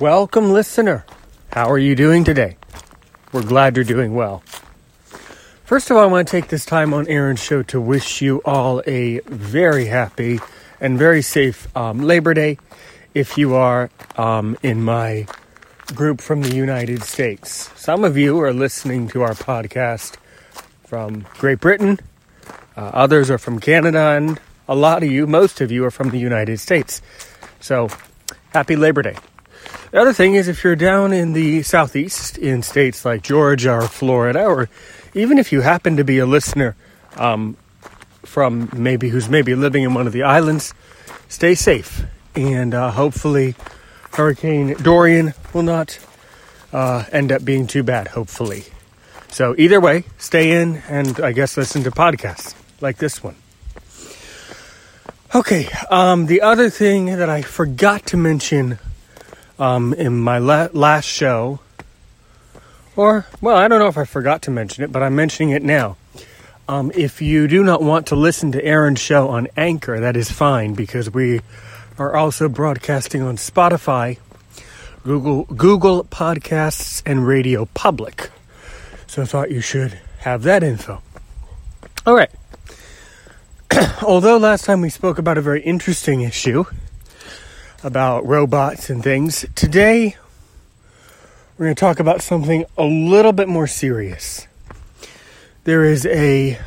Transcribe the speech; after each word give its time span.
Welcome, 0.00 0.52
listener. 0.52 1.04
How 1.50 1.68
are 1.68 1.78
you 1.78 1.96
doing 1.96 2.22
today? 2.22 2.56
We're 3.32 3.42
glad 3.42 3.74
you're 3.74 3.84
doing 3.84 4.14
well. 4.14 4.44
First 5.64 5.90
of 5.90 5.96
all, 5.96 6.04
I 6.04 6.06
want 6.06 6.28
to 6.28 6.30
take 6.30 6.50
this 6.50 6.64
time 6.64 6.94
on 6.94 7.08
Aaron's 7.08 7.42
show 7.42 7.64
to 7.64 7.80
wish 7.80 8.22
you 8.22 8.40
all 8.44 8.80
a 8.86 9.18
very 9.26 9.86
happy 9.86 10.38
and 10.80 10.96
very 10.96 11.20
safe 11.20 11.76
um, 11.76 11.98
Labor 11.98 12.32
Day 12.32 12.58
if 13.12 13.36
you 13.36 13.56
are 13.56 13.90
um, 14.16 14.56
in 14.62 14.84
my 14.84 15.26
group 15.96 16.20
from 16.20 16.42
the 16.42 16.54
United 16.54 17.02
States. 17.02 17.72
Some 17.74 18.04
of 18.04 18.16
you 18.16 18.40
are 18.40 18.52
listening 18.52 19.08
to 19.08 19.22
our 19.22 19.34
podcast 19.34 20.14
from 20.84 21.26
Great 21.38 21.58
Britain, 21.58 21.98
uh, 22.76 22.82
others 22.94 23.32
are 23.32 23.38
from 23.38 23.58
Canada, 23.58 24.10
and 24.16 24.38
a 24.68 24.76
lot 24.76 25.02
of 25.02 25.10
you, 25.10 25.26
most 25.26 25.60
of 25.60 25.72
you, 25.72 25.84
are 25.84 25.90
from 25.90 26.10
the 26.10 26.18
United 26.18 26.60
States. 26.60 27.02
So, 27.58 27.88
happy 28.52 28.76
Labor 28.76 29.02
Day. 29.02 29.16
The 29.90 30.00
other 30.00 30.12
thing 30.12 30.34
is, 30.34 30.48
if 30.48 30.64
you're 30.64 30.76
down 30.76 31.14
in 31.14 31.32
the 31.32 31.62
southeast 31.62 32.36
in 32.36 32.62
states 32.62 33.06
like 33.06 33.22
Georgia 33.22 33.72
or 33.72 33.88
Florida, 33.88 34.44
or 34.44 34.68
even 35.14 35.38
if 35.38 35.50
you 35.50 35.62
happen 35.62 35.96
to 35.96 36.04
be 36.04 36.18
a 36.18 36.26
listener 36.26 36.76
um, 37.16 37.56
from 38.22 38.68
maybe 38.76 39.08
who's 39.08 39.30
maybe 39.30 39.54
living 39.54 39.84
in 39.84 39.94
one 39.94 40.06
of 40.06 40.12
the 40.12 40.24
islands, 40.24 40.74
stay 41.28 41.54
safe 41.54 42.04
and 42.34 42.74
uh, 42.74 42.90
hopefully 42.90 43.54
Hurricane 44.12 44.74
Dorian 44.74 45.32
will 45.54 45.62
not 45.62 45.98
uh, 46.72 47.04
end 47.10 47.32
up 47.32 47.44
being 47.44 47.66
too 47.66 47.82
bad. 47.82 48.08
Hopefully, 48.08 48.64
so 49.28 49.54
either 49.56 49.80
way, 49.80 50.04
stay 50.18 50.60
in 50.60 50.82
and 50.88 51.18
I 51.20 51.32
guess 51.32 51.56
listen 51.56 51.82
to 51.84 51.90
podcasts 51.90 52.54
like 52.82 52.98
this 52.98 53.22
one. 53.22 53.36
Okay, 55.34 55.68
um, 55.90 56.26
the 56.26 56.42
other 56.42 56.68
thing 56.68 57.06
that 57.06 57.28
I 57.28 57.42
forgot 57.42 58.06
to 58.06 58.16
mention 58.16 58.78
um, 59.58 59.94
in 59.94 60.18
my 60.20 60.38
la- 60.38 60.68
last 60.72 61.06
show, 61.06 61.60
or, 62.96 63.26
well, 63.40 63.56
I 63.56 63.68
don't 63.68 63.78
know 63.78 63.86
if 63.86 63.96
I 63.96 64.04
forgot 64.04 64.42
to 64.42 64.50
mention 64.50 64.82
it, 64.82 64.90
but 64.90 65.02
I'm 65.02 65.14
mentioning 65.14 65.50
it 65.50 65.62
now. 65.62 65.96
Um, 66.68 66.90
if 66.94 67.22
you 67.22 67.46
do 67.46 67.62
not 67.62 67.80
want 67.80 68.08
to 68.08 68.16
listen 68.16 68.52
to 68.52 68.64
Aaron's 68.64 69.00
show 69.00 69.28
on 69.28 69.46
Anchor, 69.56 70.00
that 70.00 70.16
is 70.16 70.30
fine 70.30 70.74
because 70.74 71.10
we 71.10 71.40
are 71.98 72.14
also 72.14 72.48
broadcasting 72.48 73.22
on 73.22 73.36
Spotify, 73.36 74.18
Google 75.04 75.44
Google 75.44 76.04
Podcasts, 76.04 77.02
and 77.06 77.26
Radio 77.26 77.66
Public. 77.66 78.30
So 79.06 79.22
I 79.22 79.24
thought 79.24 79.50
you 79.50 79.60
should 79.60 79.98
have 80.18 80.42
that 80.42 80.62
info. 80.62 81.00
All 82.04 82.14
right. 82.14 82.30
Although 84.02 84.38
last 84.38 84.64
time 84.64 84.80
we 84.80 84.90
spoke 84.90 85.18
about 85.18 85.38
a 85.38 85.40
very 85.40 85.62
interesting 85.62 86.20
issue, 86.22 86.64
about 87.82 88.26
robots 88.26 88.90
and 88.90 89.02
things. 89.02 89.46
Today, 89.54 90.16
we're 91.56 91.66
going 91.66 91.74
to 91.74 91.80
talk 91.80 92.00
about 92.00 92.22
something 92.22 92.64
a 92.76 92.84
little 92.84 93.32
bit 93.32 93.48
more 93.48 93.66
serious. 93.66 94.46
There 95.64 95.84
is 95.84 96.06
a 96.06 96.58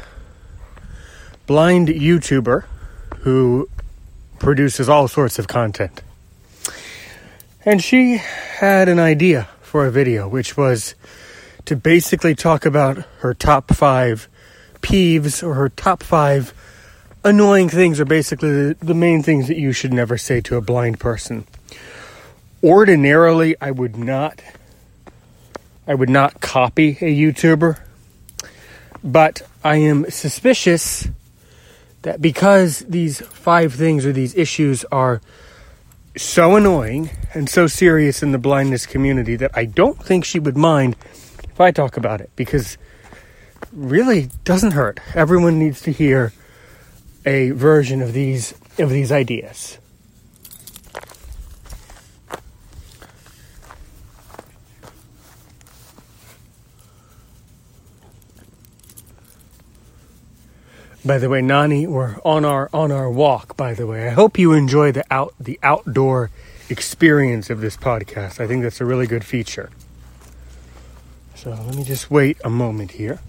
blind 1.47 1.89
YouTuber 1.89 2.63
who 3.19 3.69
produces 4.39 4.87
all 4.89 5.07
sorts 5.07 5.37
of 5.37 5.47
content. 5.47 6.01
And 7.65 7.83
she 7.83 8.17
had 8.17 8.89
an 8.89 8.99
idea 8.99 9.49
for 9.61 9.85
a 9.85 9.91
video, 9.91 10.27
which 10.27 10.55
was 10.55 10.95
to 11.65 11.75
basically 11.75 12.35
talk 12.35 12.65
about 12.65 12.97
her 13.19 13.33
top 13.33 13.73
five 13.73 14.27
peeves 14.81 15.43
or 15.43 15.53
her 15.55 15.69
top 15.69 16.03
five 16.03 16.53
annoying 17.23 17.69
things 17.69 17.99
are 17.99 18.05
basically 18.05 18.73
the, 18.73 18.93
main 18.93 19.23
things 19.23 19.47
that 19.47 19.57
you 19.57 19.71
should 19.71 19.93
never 19.93 20.17
say 20.17 20.41
to 20.41 20.57
a 20.57 20.61
blind 20.61 20.99
person. 20.99 21.45
Ordinarily, 22.63 23.55
I 23.59 23.71
would 23.71 23.97
not 23.97 24.41
I 25.87 25.95
would 25.95 26.09
not 26.09 26.41
copy 26.41 26.89
a 27.01 27.13
YouTuber, 27.13 27.79
but 29.03 29.41
I 29.63 29.77
am 29.77 30.09
suspicious 30.09 31.07
that 32.03 32.21
because 32.21 32.79
these 32.79 33.19
five 33.19 33.73
things 33.73 34.05
or 34.05 34.13
these 34.13 34.35
issues 34.35 34.85
are 34.85 35.21
so 36.15 36.55
annoying 36.55 37.09
and 37.33 37.49
so 37.49 37.67
serious 37.67 38.21
in 38.21 38.31
the 38.31 38.37
blindness 38.37 38.85
community 38.85 39.35
that 39.35 39.51
I 39.55 39.65
don't 39.65 40.01
think 40.01 40.23
she 40.23 40.39
would 40.39 40.55
mind 40.55 40.95
if 41.43 41.59
I 41.59 41.71
talk 41.71 41.97
about 41.97 42.21
it 42.21 42.29
because 42.35 42.77
really 43.73 44.29
doesn't 44.43 44.71
hurt. 44.71 44.99
Everyone 45.15 45.57
needs 45.57 45.81
to 45.81 45.91
hear 45.91 46.31
a 47.25 47.51
version 47.51 48.01
of 48.01 48.13
these 48.13 48.53
of 48.77 48.89
these 48.89 49.11
ideas. 49.11 49.77
By 61.03 61.17
the 61.17 61.29
way, 61.29 61.41
Nani, 61.41 61.87
we're 61.87 62.17
on 62.23 62.45
our 62.45 62.69
on 62.73 62.91
our 62.91 63.09
walk. 63.09 63.57
By 63.57 63.73
the 63.73 63.87
way, 63.87 64.07
I 64.07 64.11
hope 64.11 64.37
you 64.37 64.53
enjoy 64.53 64.91
the 64.91 65.03
out 65.11 65.33
the 65.39 65.59
outdoor 65.63 66.29
experience 66.69 67.49
of 67.49 67.59
this 67.59 67.75
podcast. 67.75 68.39
I 68.39 68.47
think 68.47 68.61
that's 68.61 68.79
a 68.79 68.85
really 68.85 69.07
good 69.07 69.25
feature. 69.25 69.71
So 71.35 71.49
let 71.49 71.75
me 71.75 71.83
just 71.83 72.11
wait 72.11 72.37
a 72.43 72.51
moment 72.51 72.91
here. 72.91 73.19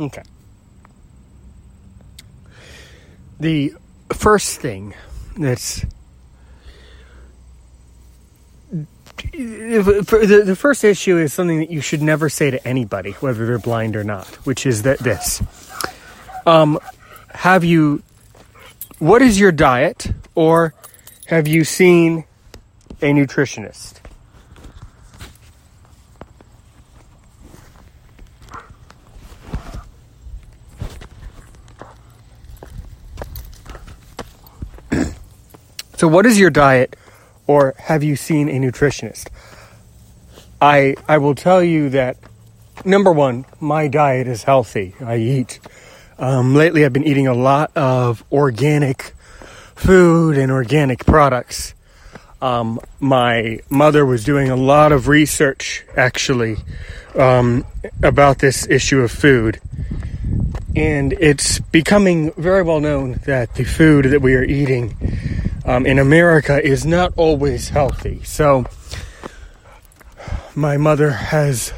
Okay. 0.00 0.22
The 3.40 3.74
first 4.12 4.60
thing 4.60 4.94
that's 5.36 5.84
the, 9.32 10.56
first 10.58 10.84
issue 10.84 11.18
is 11.18 11.32
something 11.32 11.58
that 11.58 11.70
you 11.70 11.80
should 11.80 12.02
never 12.02 12.28
say 12.28 12.50
to 12.50 12.66
anybody, 12.66 13.12
whether 13.12 13.46
they're 13.46 13.58
blind 13.58 13.96
or 13.96 14.04
not, 14.04 14.26
which 14.46 14.66
is 14.66 14.82
that 14.82 14.98
this. 14.98 15.42
Um, 16.46 16.78
have 17.30 17.64
you, 17.64 18.02
what 18.98 19.22
is 19.22 19.38
your 19.38 19.52
diet, 19.52 20.12
or 20.34 20.74
have 21.26 21.46
you 21.46 21.64
seen 21.64 22.24
a 23.02 23.12
nutritionist? 23.12 23.97
So, 35.98 36.06
what 36.06 36.26
is 36.26 36.38
your 36.38 36.50
diet, 36.50 36.94
or 37.48 37.74
have 37.76 38.04
you 38.04 38.14
seen 38.14 38.48
a 38.48 38.52
nutritionist? 38.60 39.30
I 40.62 40.94
I 41.08 41.18
will 41.18 41.34
tell 41.34 41.60
you 41.60 41.90
that 41.90 42.16
number 42.84 43.10
one, 43.10 43.46
my 43.58 43.88
diet 43.88 44.28
is 44.28 44.44
healthy. 44.44 44.94
I 45.04 45.16
eat. 45.16 45.58
Um, 46.16 46.54
lately, 46.54 46.84
I've 46.84 46.92
been 46.92 47.02
eating 47.02 47.26
a 47.26 47.34
lot 47.34 47.76
of 47.76 48.22
organic 48.30 49.12
food 49.74 50.38
and 50.38 50.52
organic 50.52 51.04
products. 51.04 51.74
Um, 52.40 52.78
my 53.00 53.58
mother 53.68 54.06
was 54.06 54.22
doing 54.22 54.50
a 54.50 54.56
lot 54.56 54.92
of 54.92 55.08
research 55.08 55.84
actually 55.96 56.58
um, 57.16 57.66
about 58.04 58.38
this 58.38 58.68
issue 58.68 59.00
of 59.00 59.10
food. 59.10 59.60
And 60.76 61.12
it's 61.14 61.58
becoming 61.58 62.30
very 62.34 62.62
well 62.62 62.78
known 62.78 63.18
that 63.26 63.56
the 63.56 63.64
food 63.64 64.04
that 64.04 64.22
we 64.22 64.36
are 64.36 64.44
eating 64.44 64.94
um, 65.68 65.84
in 65.84 65.98
America 65.98 66.64
is 66.64 66.86
not 66.86 67.12
always 67.16 67.68
healthy. 67.68 68.22
So, 68.24 68.64
my 70.54 70.78
mother 70.78 71.10
has 71.10 71.74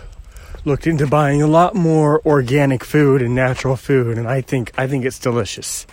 looked 0.65 0.87
into 0.87 1.09
buying 1.09 1.43
a 1.43 1.47
lot 1.47 1.75
more 1.75 2.25
organic 2.25 2.85
food 2.85 3.21
and 3.21 3.35
natural 3.35 3.75
food, 3.75 4.17
and 4.17 4.29
I 4.29 4.43
think 4.43 4.73
I 4.79 4.87
think 4.87 5.05
it's 5.05 5.19
delicious. 5.19 5.87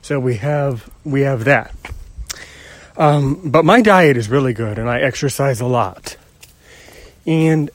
So 0.00 0.18
we 0.18 0.36
have 0.36 0.90
we 1.04 1.20
have 1.20 1.44
that. 1.44 1.74
Um, 2.96 3.40
but 3.44 3.64
my 3.64 3.82
diet 3.82 4.16
is 4.16 4.30
really 4.30 4.54
good, 4.54 4.78
and 4.78 4.88
I 4.88 5.00
exercise 5.00 5.60
a 5.60 5.66
lot. 5.66 6.16
And 7.26 7.70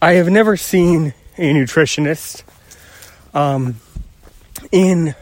I 0.00 0.12
have 0.12 0.28
never 0.28 0.56
seen 0.56 1.14
a 1.36 1.52
nutritionist 1.52 2.44
um, 3.34 3.80
in 4.70 5.16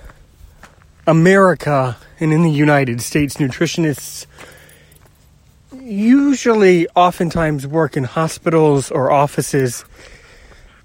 America 1.07 1.97
and 2.21 2.33
in 2.33 2.43
the 2.43 2.51
United 2.51 3.01
States. 3.01 3.37
Nutritionists 3.37 4.27
usually, 5.73 6.89
oftentimes, 6.95 7.67
work 7.67 7.97
in 7.97 8.05
hospitals 8.05 8.91
or 8.91 9.11
offices. 9.11 9.85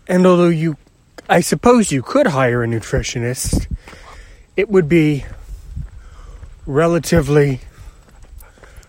And 0.08 0.26
although 0.26 0.50
you, 0.50 0.78
I 1.30 1.42
suppose 1.42 1.92
you 1.92 2.02
could 2.02 2.28
hire 2.28 2.64
a 2.64 2.68
nutritionist, 2.68 3.68
it 4.56 4.70
would 4.70 4.88
be 4.88 5.26
relatively 6.66 7.60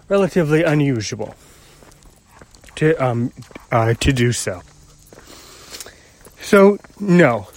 relatively 0.09 0.63
unusual 0.63 1.35
to 2.77 2.95
um, 3.05 3.33
uh, 3.73 3.95
to 3.95 4.13
do 4.13 4.33
so. 4.33 4.63
So 6.41 6.79
no, 7.01 7.49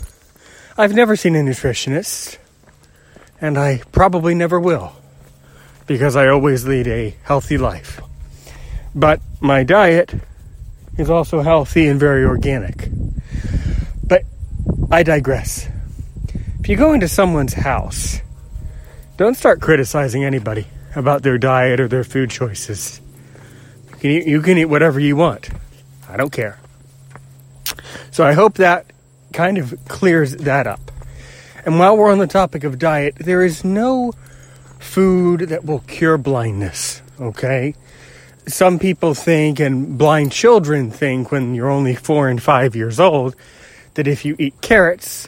I've 0.78 0.94
never 0.94 1.16
seen 1.16 1.36
a 1.36 1.40
nutritionist, 1.40 2.38
and 3.40 3.58
I 3.58 3.82
probably 3.92 4.36
never 4.36 4.60
will, 4.60 4.94
because 5.86 6.16
I 6.16 6.28
always 6.28 6.66
lead 6.66 6.88
a 6.88 7.16
healthy 7.24 7.58
life. 7.58 8.02
But 8.96 9.22
my 9.40 9.64
diet 9.64 10.14
is 10.98 11.10
also 11.10 11.42
healthy 11.42 11.88
and 11.88 12.00
very 12.00 12.26
organic. 12.26 12.90
But 14.04 14.24
I 14.92 15.04
digress. 15.04 15.70
If 16.60 16.70
you 16.70 16.76
go 16.76 16.94
into 16.94 17.08
someone's 17.08 17.54
house, 17.54 18.20
don't 19.18 19.36
start 19.36 19.62
criticizing 19.62 20.24
anybody 20.24 20.68
about 20.96 21.22
their 21.22 21.38
diet 21.38 21.80
or 21.80 21.88
their 21.88 22.04
food 22.04 22.30
choices. 22.30 23.00
You 23.92 23.96
can 23.98 24.12
eat, 24.12 24.28
you 24.28 24.42
can 24.42 24.58
eat 24.58 24.66
whatever 24.66 25.00
you 25.00 25.16
want. 25.16 25.50
I 26.10 26.18
don't 26.18 26.32
care. 26.32 26.60
So 28.12 28.26
I 28.26 28.34
hope 28.34 28.56
that 28.56 28.92
kind 29.34 29.58
of 29.58 29.76
clears 29.88 30.36
that 30.38 30.66
up. 30.66 30.92
And 31.68 31.78
while 31.78 31.98
we're 31.98 32.10
on 32.10 32.18
the 32.18 32.28
topic 32.28 32.64
of 32.64 32.80
diet, 32.80 33.16
there 33.16 33.44
is 33.44 33.66
no 33.66 34.14
food 34.80 35.42
that 35.50 35.66
will 35.66 35.80
cure 35.82 36.18
blindness, 36.18 37.02
okay? 37.20 37.76
Some 38.48 38.80
people 38.80 39.14
think, 39.14 39.60
and 39.60 39.98
blind 39.98 40.32
children 40.32 40.92
think 40.92 41.30
when 41.30 41.56
you're 41.56 41.70
only 41.70 41.94
four 41.94 42.30
and 42.30 42.42
five 42.42 42.74
years 42.74 43.02
old, 43.02 43.36
that 43.96 44.08
if 44.08 44.24
you 44.24 44.38
eat 44.40 44.62
carrots, 44.62 45.28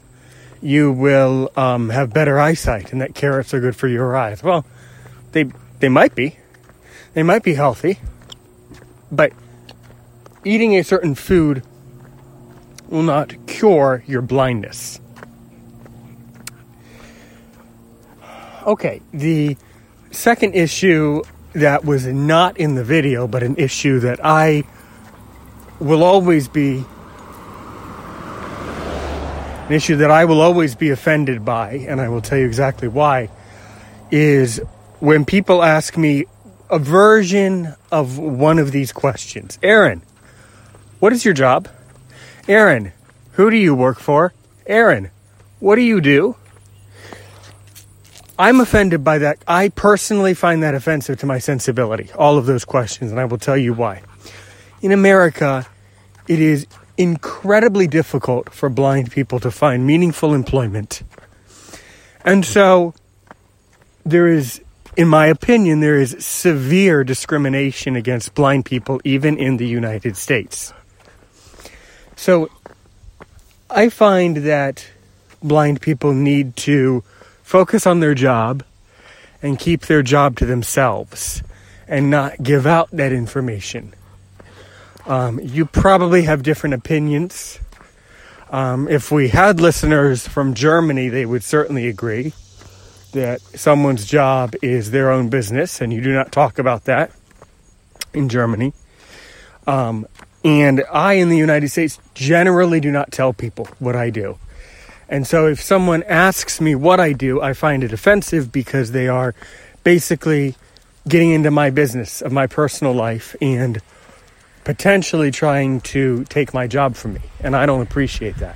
you 0.61 0.93
will 0.93 1.51
um, 1.57 1.89
have 1.89 2.13
better 2.13 2.39
eyesight 2.39 2.93
and 2.93 3.01
that 3.01 3.15
carrots 3.15 3.53
are 3.53 3.59
good 3.59 3.75
for 3.75 3.89
your 3.89 4.15
eyes. 4.15 4.41
Well, 4.41 4.65
they 5.33 5.51
they 5.81 5.89
might 5.89 6.15
be. 6.15 6.37
They 7.15 7.23
might 7.23 7.43
be 7.43 7.55
healthy. 7.55 7.99
But 9.11 9.33
eating 10.45 10.77
a 10.77 10.85
certain 10.85 11.15
food 11.15 11.63
will 12.87 13.03
not 13.03 13.45
cure 13.45 14.05
your 14.07 14.21
blindness. 14.21 15.01
Okay, 18.69 19.01
the 19.11 19.57
second 20.11 20.53
issue 20.53 21.23
that 21.53 21.83
was 21.83 22.05
not 22.05 22.55
in 22.57 22.75
the 22.75 22.83
video, 22.83 23.25
but 23.25 23.41
an 23.41 23.55
issue 23.55 23.99
that 24.01 24.23
I 24.23 24.63
will 25.79 26.03
always 26.03 26.47
be 26.47 26.85
an 29.65 29.73
issue 29.73 29.95
that 29.95 30.11
I 30.11 30.25
will 30.25 30.39
always 30.39 30.75
be 30.75 30.91
offended 30.91 31.43
by, 31.43 31.83
and 31.87 31.99
I 31.99 32.09
will 32.09 32.21
tell 32.21 32.37
you 32.37 32.45
exactly 32.45 32.87
why, 32.87 33.31
is 34.11 34.61
when 34.99 35.25
people 35.25 35.63
ask 35.63 35.97
me 35.97 36.25
a 36.69 36.77
version 36.77 37.73
of 37.91 38.19
one 38.19 38.59
of 38.59 38.71
these 38.71 38.91
questions 38.91 39.57
Aaron, 39.63 40.03
what 40.99 41.11
is 41.11 41.25
your 41.25 41.33
job? 41.33 41.67
Aaron, 42.47 42.91
who 43.31 43.49
do 43.49 43.57
you 43.57 43.73
work 43.73 43.99
for? 43.99 44.31
Aaron, 44.67 45.09
what 45.59 45.75
do 45.75 45.81
you 45.81 46.01
do? 46.01 46.35
I'm 48.39 48.61
offended 48.61 49.03
by 49.03 49.17
that. 49.17 49.43
I 49.47 49.67
personally 49.67 50.33
find 50.33 50.63
that 50.63 50.73
offensive 50.73 51.19
to 51.19 51.25
my 51.25 51.39
sensibility, 51.39 52.09
all 52.15 52.37
of 52.37 52.45
those 52.45 52.63
questions, 52.63 53.11
and 53.11 53.19
I 53.19 53.25
will 53.25 53.37
tell 53.37 53.57
you 53.57 53.73
why. 53.73 54.01
In 54.81 54.93
America, 54.93 55.67
it 56.29 56.39
is 56.39 56.65
incredibly 56.97 57.85
difficult 57.85 58.53
for 58.53 58.69
blind 58.69 59.11
people 59.11 59.41
to 59.41 59.51
find 59.51 59.85
meaningful 59.85 60.33
employment. 60.33 61.03
And 62.23 62.45
so 62.45 62.93
there 64.05 64.27
is 64.27 64.61
in 64.97 65.07
my 65.07 65.27
opinion, 65.27 65.79
there 65.79 65.97
is 65.97 66.15
severe 66.19 67.05
discrimination 67.05 67.95
against 67.95 68.33
blind 68.33 68.65
people, 68.65 68.99
even 69.05 69.37
in 69.37 69.55
the 69.55 69.65
United 69.67 70.17
States. 70.17 70.73
So 72.17 72.49
I 73.69 73.87
find 73.87 74.37
that 74.37 74.85
blind 75.41 75.79
people 75.79 76.13
need 76.13 76.57
to 76.57 77.03
focus 77.49 77.87
on 77.87 77.99
their 77.99 78.13
job 78.13 78.63
and 79.41 79.57
keep 79.57 79.87
their 79.87 80.03
job 80.03 80.35
to 80.35 80.45
themselves 80.45 81.41
and 81.87 82.11
not 82.11 82.43
give 82.43 82.67
out 82.67 82.87
that 82.91 83.11
information. 83.11 83.91
Um, 85.07 85.39
you 85.39 85.65
probably 85.65 86.21
have 86.23 86.43
different 86.43 86.75
opinions. 86.75 87.59
Um, 88.51 88.87
if 88.87 89.11
we 89.11 89.29
had 89.29 89.59
listeners 89.59 90.27
from 90.27 90.53
Germany, 90.53 91.09
they 91.09 91.25
would 91.25 91.43
certainly 91.43 91.87
agree 91.87 92.33
that 93.13 93.41
someone's 93.41 94.05
job 94.05 94.53
is 94.61 94.91
their 94.91 95.09
own 95.09 95.29
business, 95.29 95.81
and 95.81 95.91
you 95.91 96.01
do 96.01 96.13
not 96.13 96.31
talk 96.31 96.59
about 96.59 96.85
that 96.85 97.11
in 98.13 98.29
Germany. 98.29 98.73
Um, 99.65 100.05
and 100.45 100.83
I, 100.91 101.13
in 101.13 101.29
the 101.29 101.37
United 101.37 101.69
States, 101.69 101.97
generally 102.13 102.79
do 102.79 102.91
not 102.91 103.11
tell 103.11 103.33
people 103.33 103.67
what 103.79 103.95
I 103.95 104.11
do. 104.11 104.37
And 105.09 105.25
so 105.25 105.47
if 105.47 105.61
someone 105.61 106.03
asks 106.03 106.61
me 106.61 106.75
what 106.75 106.99
I 106.99 107.13
do, 107.13 107.41
I 107.41 107.53
find 107.53 107.83
it 107.83 107.91
offensive 107.91 108.51
because 108.51 108.91
they 108.91 109.07
are 109.07 109.33
basically 109.83 110.55
getting 111.07 111.31
into 111.31 111.49
my 111.49 111.71
business 111.71 112.21
of 112.21 112.31
my 112.31 112.45
personal 112.45 112.93
life 112.93 113.35
and 113.41 113.81
potentially 114.63 115.31
trying 115.31 115.81
to 115.81 116.25
take 116.25 116.53
my 116.53 116.67
job 116.67 116.95
from 116.95 117.13
me. 117.13 117.21
And 117.39 117.55
I 117.55 117.65
don't 117.65 117.81
appreciate 117.81 118.37
that. 118.37 118.55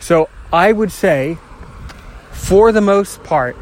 So 0.00 0.30
I 0.50 0.72
would 0.72 0.90
say, 0.90 1.36
for 2.32 2.72
the 2.72 2.80
most 2.80 3.22
part, 3.22 3.56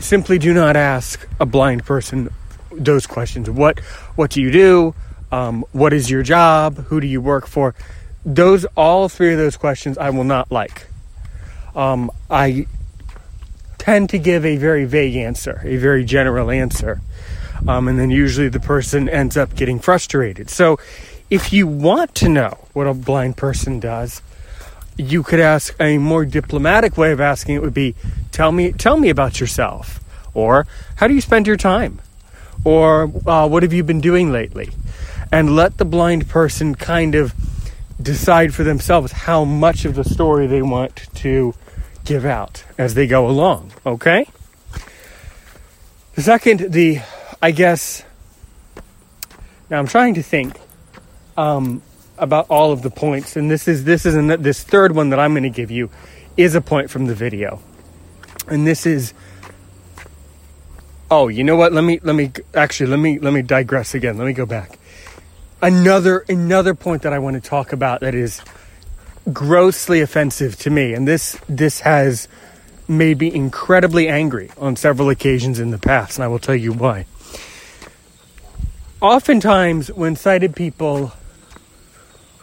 simply 0.00 0.38
do 0.38 0.52
not 0.52 0.74
ask 0.74 1.28
a 1.38 1.46
blind 1.46 1.84
person 1.84 2.30
those 2.72 3.06
questions. 3.06 3.48
What 3.48 3.78
what 4.16 4.30
do 4.30 4.42
you 4.42 4.50
do? 4.50 4.94
Um, 5.30 5.64
what 5.72 5.92
is 5.92 6.10
your 6.10 6.22
job? 6.22 6.76
Who 6.86 7.00
do 7.00 7.06
you 7.06 7.20
work 7.20 7.46
for? 7.46 7.74
Those 8.24 8.64
all 8.76 9.08
three 9.08 9.32
of 9.32 9.38
those 9.38 9.56
questions 9.56 9.98
I 9.98 10.10
will 10.10 10.24
not 10.24 10.50
like. 10.50 10.86
Um, 11.74 12.10
I 12.30 12.66
tend 13.78 14.10
to 14.10 14.18
give 14.18 14.46
a 14.46 14.56
very 14.56 14.84
vague 14.84 15.16
answer, 15.16 15.60
a 15.64 15.76
very 15.76 16.04
general 16.04 16.50
answer, 16.50 17.00
um, 17.68 17.88
and 17.88 17.98
then 17.98 18.10
usually 18.10 18.48
the 18.48 18.60
person 18.60 19.08
ends 19.08 19.36
up 19.36 19.54
getting 19.54 19.78
frustrated. 19.78 20.48
So, 20.48 20.78
if 21.30 21.52
you 21.52 21.66
want 21.66 22.14
to 22.16 22.28
know 22.28 22.58
what 22.72 22.86
a 22.86 22.94
blind 22.94 23.36
person 23.36 23.80
does, 23.80 24.22
you 24.96 25.22
could 25.22 25.40
ask 25.40 25.74
a 25.80 25.98
more 25.98 26.24
diplomatic 26.24 26.96
way 26.96 27.12
of 27.12 27.20
asking 27.20 27.56
it 27.56 27.62
would 27.62 27.74
be 27.74 27.94
tell 28.30 28.52
me 28.52 28.72
tell 28.72 28.96
me 28.96 29.08
about 29.08 29.40
yourself 29.40 30.00
or 30.34 30.66
how 30.96 31.08
do 31.08 31.14
you 31.14 31.20
spend 31.20 31.46
your 31.46 31.56
time 31.56 32.00
or 32.64 33.10
uh, 33.26 33.46
what 33.46 33.62
have 33.62 33.72
you 33.72 33.82
been 33.82 34.00
doing 34.00 34.30
lately 34.30 34.70
and 35.32 35.56
let 35.56 35.78
the 35.78 35.84
blind 35.84 36.28
person 36.28 36.74
kind 36.74 37.14
of 37.14 37.34
decide 38.00 38.54
for 38.54 38.64
themselves 38.64 39.12
how 39.12 39.44
much 39.44 39.84
of 39.84 39.94
the 39.94 40.04
story 40.04 40.46
they 40.46 40.62
want 40.62 41.06
to 41.14 41.54
give 42.04 42.24
out 42.24 42.64
as 42.76 42.94
they 42.94 43.06
go 43.06 43.28
along 43.28 43.72
okay 43.86 44.26
second 46.16 46.72
the 46.72 47.00
i 47.40 47.50
guess 47.50 48.04
now 49.70 49.78
i'm 49.78 49.86
trying 49.86 50.14
to 50.14 50.22
think 50.22 50.58
um, 51.36 51.82
about 52.18 52.46
all 52.48 52.72
of 52.72 52.82
the 52.82 52.90
points, 52.90 53.36
and 53.36 53.50
this 53.50 53.66
is 53.68 53.84
this 53.84 54.06
is 54.06 54.14
an, 54.14 54.42
this 54.42 54.62
third 54.62 54.94
one 54.94 55.10
that 55.10 55.18
I'm 55.18 55.32
going 55.32 55.44
to 55.44 55.50
give 55.50 55.70
you 55.70 55.90
is 56.36 56.54
a 56.54 56.60
point 56.60 56.90
from 56.90 57.06
the 57.06 57.14
video, 57.14 57.60
and 58.48 58.66
this 58.66 58.86
is. 58.86 59.12
Oh, 61.10 61.28
you 61.28 61.44
know 61.44 61.54
what? 61.54 61.72
Let 61.72 61.84
me 61.84 62.00
let 62.02 62.14
me 62.14 62.32
actually 62.54 62.90
let 62.90 62.98
me 62.98 63.18
let 63.18 63.32
me 63.32 63.42
digress 63.42 63.94
again. 63.94 64.16
Let 64.16 64.26
me 64.26 64.32
go 64.32 64.46
back. 64.46 64.78
Another 65.64 66.26
another 66.28 66.74
point 66.74 67.04
that 67.04 67.14
I 67.14 67.18
want 67.20 67.42
to 67.42 67.48
talk 67.48 67.72
about 67.72 68.00
that 68.00 68.14
is 68.14 68.42
grossly 69.32 70.02
offensive 70.02 70.56
to 70.56 70.68
me, 70.68 70.92
and 70.92 71.08
this 71.08 71.38
this 71.48 71.80
has 71.80 72.28
made 72.86 73.18
me 73.18 73.34
incredibly 73.34 74.06
angry 74.06 74.50
on 74.58 74.76
several 74.76 75.08
occasions 75.08 75.58
in 75.58 75.70
the 75.70 75.78
past, 75.78 76.18
and 76.18 76.24
I 76.24 76.28
will 76.28 76.38
tell 76.38 76.54
you 76.54 76.74
why. 76.74 77.06
Oftentimes, 79.00 79.90
when 79.90 80.16
sighted 80.16 80.54
people 80.54 81.12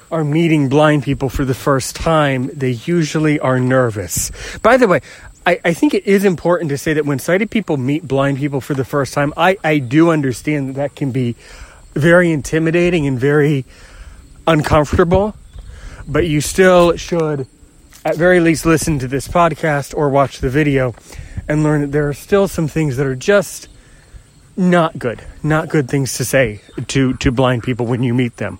are 0.09 0.23
meeting 0.23 0.67
blind 0.67 1.03
people 1.03 1.29
for 1.29 1.45
the 1.45 1.53
first 1.53 1.95
time, 1.95 2.49
they 2.53 2.71
usually 2.71 3.39
are 3.39 3.59
nervous. 3.59 4.31
By 4.63 4.77
the 4.77 4.87
way, 4.87 5.01
I, 5.45 5.59
I, 5.63 5.73
think 5.75 5.93
it 5.93 6.07
is 6.07 6.25
important 6.25 6.69
to 6.69 6.77
say 6.77 6.93
that 6.93 7.05
when 7.05 7.19
sighted 7.19 7.51
people 7.51 7.77
meet 7.77 8.07
blind 8.07 8.37
people 8.37 8.61
for 8.61 8.73
the 8.73 8.83
first 8.83 9.13
time, 9.13 9.31
I, 9.37 9.57
I 9.63 9.77
do 9.77 10.09
understand 10.09 10.69
that 10.69 10.73
that 10.73 10.95
can 10.95 11.11
be 11.11 11.35
very 11.93 12.31
intimidating 12.31 13.07
and 13.07 13.19
very 13.19 13.65
uncomfortable, 14.47 15.35
but 16.07 16.27
you 16.27 16.41
still 16.41 16.95
should, 16.97 17.47
at 18.05 18.15
very 18.15 18.39
least, 18.39 18.65
listen 18.65 18.99
to 18.99 19.07
this 19.07 19.27
podcast 19.27 19.95
or 19.95 20.09
watch 20.09 20.39
the 20.39 20.49
video 20.49 20.95
and 21.47 21.63
learn 21.63 21.81
that 21.81 21.91
there 21.91 22.07
are 22.07 22.13
still 22.13 22.47
some 22.47 22.67
things 22.67 22.97
that 22.97 23.05
are 23.05 23.15
just 23.15 23.67
not 24.57 24.97
good, 24.97 25.21
not 25.43 25.69
good 25.69 25.89
things 25.89 26.17
to 26.17 26.25
say 26.25 26.61
to, 26.87 27.13
to 27.15 27.31
blind 27.31 27.63
people 27.63 27.85
when 27.85 28.03
you 28.03 28.13
meet 28.13 28.37
them. 28.37 28.59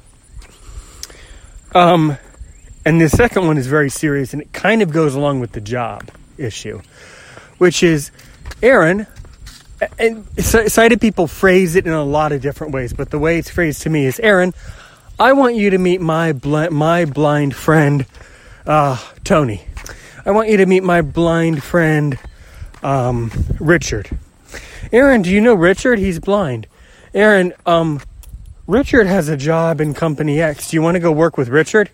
Um, 1.74 2.18
and 2.86 3.00
the 3.00 3.10
second 3.10 3.48
one 3.48 3.58
is 3.58 3.68
very 3.68 3.90
serious 3.90 4.34
and 4.34 4.42
it 4.42 4.52
kind 4.52 4.82
of 4.82 4.92
goes 4.92 5.16
along 5.16 5.40
with 5.40 5.52
the 5.52 5.62
job 5.62 6.10
issue, 6.38 6.82
which 7.58 7.84
is 7.84 8.12
Aaron, 8.62 9.08
and 9.98 10.28
sighted 10.40 11.02
people 11.02 11.28
phrase 11.28 11.76
it 11.76 11.86
in 11.86 11.94
a 11.94 12.04
lot 12.04 12.32
of 12.32 12.42
different 12.42 12.74
ways, 12.74 12.94
but 12.94 13.10
the 13.10 13.20
way 13.20 13.38
it's 13.38 13.50
phrased 13.50 13.84
to 13.84 13.90
me 13.90 14.06
is 14.06 14.20
Aaron, 14.20 14.54
I 15.20 15.34
want 15.34 15.56
you 15.56 15.72
to 15.72 15.78
meet 15.78 16.02
my 16.02 16.34
bl- 16.34 16.70
my 16.72 17.06
blind 17.06 17.56
friend, 17.56 18.06
uh, 18.66 18.98
Tony. 19.24 19.64
I 20.26 20.32
want 20.32 20.50
you 20.50 20.58
to 20.58 20.66
meet 20.66 20.84
my 20.84 21.02
blind 21.02 21.64
friend, 21.64 22.18
um, 22.84 23.32
Richard. 23.60 24.10
Aaron, 24.92 25.22
do 25.22 25.30
you 25.30 25.42
know 25.42 25.54
Richard? 25.54 26.00
He's 26.00 26.20
blind. 26.20 26.68
Aaron, 27.14 27.54
um, 27.66 28.02
Richard 28.68 29.08
has 29.08 29.30
a 29.30 29.38
job 29.38 29.82
in 29.82 29.94
Company 29.94 30.42
X. 30.42 30.70
Do 30.70 30.78
you 30.78 30.82
want 30.82 30.96
to 30.96 31.00
go 31.00 31.12
work 31.12 31.38
with 31.38 31.50
Richard? 31.50 31.90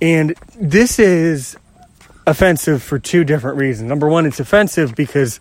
And 0.00 0.34
this 0.58 0.98
is 0.98 1.56
offensive 2.26 2.82
for 2.82 2.98
two 2.98 3.24
different 3.24 3.58
reasons. 3.58 3.88
Number 3.88 4.08
one, 4.08 4.26
it's 4.26 4.40
offensive 4.40 4.94
because 4.94 5.40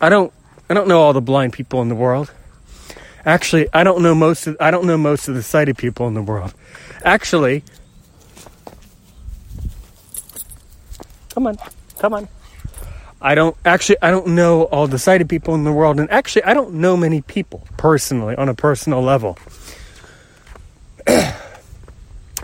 I 0.00 0.08
don't 0.08 0.32
I 0.70 0.74
don't 0.74 0.86
know 0.86 1.00
all 1.02 1.12
the 1.12 1.20
blind 1.20 1.52
people 1.52 1.82
in 1.82 1.88
the 1.88 1.96
world. 1.96 2.32
Actually, 3.26 3.68
I 3.72 3.82
don't 3.82 4.02
know 4.02 4.14
most 4.14 4.46
of 4.46 4.56
I 4.60 4.70
don't 4.70 4.86
know 4.86 4.96
most 4.96 5.26
of 5.26 5.34
the 5.34 5.42
sighted 5.42 5.76
people 5.76 6.06
in 6.06 6.14
the 6.14 6.22
world. 6.22 6.54
Actually, 7.04 7.64
come 11.30 11.48
on, 11.48 11.58
come 11.98 12.14
on. 12.14 12.28
I 13.20 13.34
don't 13.34 13.56
actually 13.64 13.96
I 14.00 14.12
don't 14.12 14.28
know 14.28 14.62
all 14.62 14.86
the 14.86 14.98
sighted 14.98 15.28
people 15.28 15.56
in 15.56 15.64
the 15.64 15.72
world 15.72 15.98
and 15.98 16.08
actually 16.08 16.44
I 16.44 16.54
don't 16.54 16.74
know 16.74 16.96
many 16.96 17.20
people 17.20 17.66
personally 17.76 18.36
on 18.36 18.48
a 18.48 18.54
personal 18.54 19.02
level. 19.02 19.36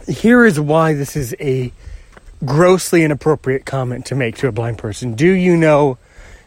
Here 0.09 0.45
is 0.45 0.59
why 0.59 0.95
this 0.95 1.15
is 1.15 1.35
a 1.39 1.73
grossly 2.45 3.05
inappropriate 3.05 3.65
comment 3.65 4.05
to 4.07 4.17
make 4.17 4.37
to 4.39 4.49
a 4.49 4.53
blind 4.53 4.79
person. 4.79 5.15
Do 5.15 5.31
you 5.31 5.57
know 5.57 5.97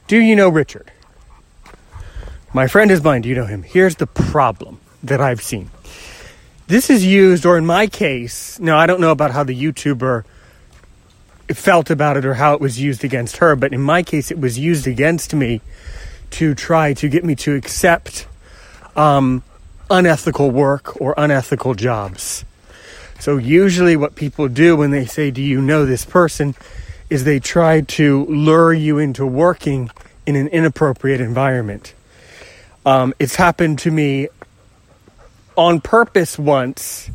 do 0.08 0.18
you 0.18 0.36
know 0.36 0.50
Richard? 0.50 0.92
My 2.52 2.68
friend 2.68 2.90
is 2.90 3.00
blind, 3.00 3.26
you 3.26 3.36
know 3.36 3.46
him? 3.46 3.64
Here's 3.64 3.98
the 3.98 4.08
problem 4.08 4.80
that 5.04 5.22
I've 5.22 5.42
seen. 5.42 5.70
This 6.68 6.90
is 6.90 7.06
used 7.06 7.46
or 7.46 7.58
in 7.58 7.66
my 7.66 7.88
case, 7.88 8.60
now 8.60 8.78
I 8.78 8.86
don't 8.86 9.00
know 9.00 9.12
about 9.12 9.32
how 9.32 9.44
the 9.44 9.60
YouTuber 9.60 10.24
felt 11.54 11.90
about 11.90 12.18
it 12.18 12.26
or 12.26 12.36
how 12.36 12.54
it 12.54 12.62
was 12.62 12.80
used 12.80 13.04
against 13.04 13.38
her, 13.38 13.56
but 13.56 13.74
in 13.74 13.82
my 13.82 14.04
case 14.04 14.32
it 14.32 14.40
was 14.40 14.58
used 14.58 14.88
against 14.88 15.34
me 15.34 15.62
to 16.32 16.56
try 16.56 16.94
to 16.94 17.08
get 17.08 17.24
me 17.24 17.36
to 17.36 17.56
accept 17.56 18.28
um, 18.96 19.44
unethical 19.90 20.50
work 20.52 21.00
or 21.00 21.14
unethical 21.18 21.74
jobs. 21.76 22.46
So, 23.20 23.36
usually, 23.36 23.98
what 23.98 24.16
people 24.16 24.48
do 24.48 24.78
when 24.78 24.92
they 24.92 25.06
say, 25.06 25.30
Do 25.30 25.42
you 25.42 25.62
know 25.62 25.86
this 25.86 26.06
person? 26.06 26.56
is 27.10 27.24
they 27.24 27.40
try 27.40 27.82
to 27.82 28.26
lure 28.28 28.72
you 28.72 29.00
into 29.00 29.26
working 29.26 29.90
in 30.26 30.36
an 30.36 30.48
inappropriate 30.50 31.20
environment. 31.20 31.94
Um, 32.86 33.14
it's 33.20 33.36
happened 33.36 33.80
to 33.80 33.92
me 33.92 34.30
on 35.56 35.82
purpose 35.82 36.40
once, 36.40 37.10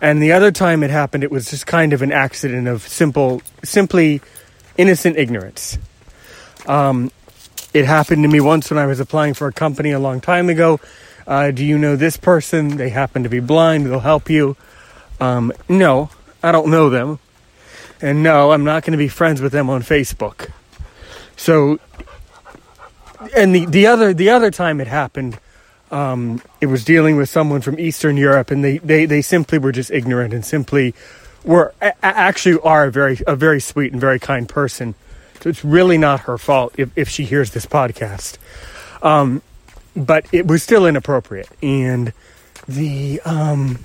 and 0.00 0.22
the 0.22 0.32
other 0.32 0.52
time 0.52 0.82
it 0.82 0.90
happened, 0.90 1.24
it 1.24 1.30
was 1.30 1.50
just 1.50 1.66
kind 1.66 1.92
of 1.92 2.02
an 2.02 2.12
accident 2.12 2.68
of 2.68 2.86
simple, 2.86 3.42
simply 3.62 4.20
innocent 4.76 5.16
ignorance. 5.16 5.78
Um, 6.66 7.10
it 7.72 7.84
happened 7.84 8.22
to 8.22 8.28
me 8.28 8.40
once 8.40 8.70
when 8.70 8.78
I 8.78 8.86
was 8.86 9.00
applying 9.00 9.34
for 9.34 9.48
a 9.48 9.52
company 9.52 9.90
a 9.90 9.98
long 9.98 10.20
time 10.20 10.48
ago. 10.48 10.78
Uh, 11.26 11.50
do 11.50 11.64
you 11.64 11.78
know 11.78 11.96
this 11.96 12.16
person? 12.16 12.76
They 12.76 12.90
happen 12.90 13.24
to 13.24 13.28
be 13.28 13.40
blind. 13.40 13.86
They'll 13.86 14.00
help 14.00 14.30
you. 14.30 14.56
Um, 15.20 15.52
no, 15.68 16.10
I 16.42 16.52
don't 16.52 16.70
know 16.70 16.90
them. 16.90 17.18
And 18.00 18.22
no, 18.22 18.52
I'm 18.52 18.64
not 18.64 18.84
going 18.84 18.92
to 18.92 18.98
be 18.98 19.08
friends 19.08 19.40
with 19.40 19.52
them 19.52 19.70
on 19.70 19.82
Facebook. 19.82 20.50
So, 21.36 21.78
and 23.36 23.54
the, 23.54 23.66
the 23.66 23.86
other 23.86 24.12
the 24.14 24.30
other 24.30 24.50
time 24.50 24.80
it 24.80 24.86
happened, 24.86 25.38
um, 25.90 26.42
it 26.60 26.66
was 26.66 26.84
dealing 26.84 27.16
with 27.16 27.28
someone 27.28 27.60
from 27.60 27.78
Eastern 27.78 28.16
Europe, 28.16 28.50
and 28.50 28.64
they, 28.64 28.78
they, 28.78 29.06
they 29.06 29.22
simply 29.22 29.58
were 29.58 29.72
just 29.72 29.90
ignorant 29.90 30.34
and 30.34 30.44
simply 30.44 30.94
were 31.44 31.74
actually 32.02 32.58
are 32.60 32.86
a 32.86 32.90
very 32.90 33.18
a 33.26 33.36
very 33.36 33.60
sweet 33.60 33.92
and 33.92 34.00
very 34.00 34.18
kind 34.18 34.48
person. 34.48 34.94
So 35.40 35.50
it's 35.50 35.64
really 35.64 35.98
not 35.98 36.20
her 36.20 36.38
fault 36.38 36.74
if, 36.78 36.90
if 36.96 37.08
she 37.08 37.24
hears 37.24 37.50
this 37.50 37.66
podcast. 37.66 38.38
Um, 39.02 39.42
but 39.94 40.26
it 40.32 40.46
was 40.46 40.62
still 40.62 40.86
inappropriate, 40.86 41.48
and 41.62 42.12
the 42.66 43.20
um, 43.24 43.78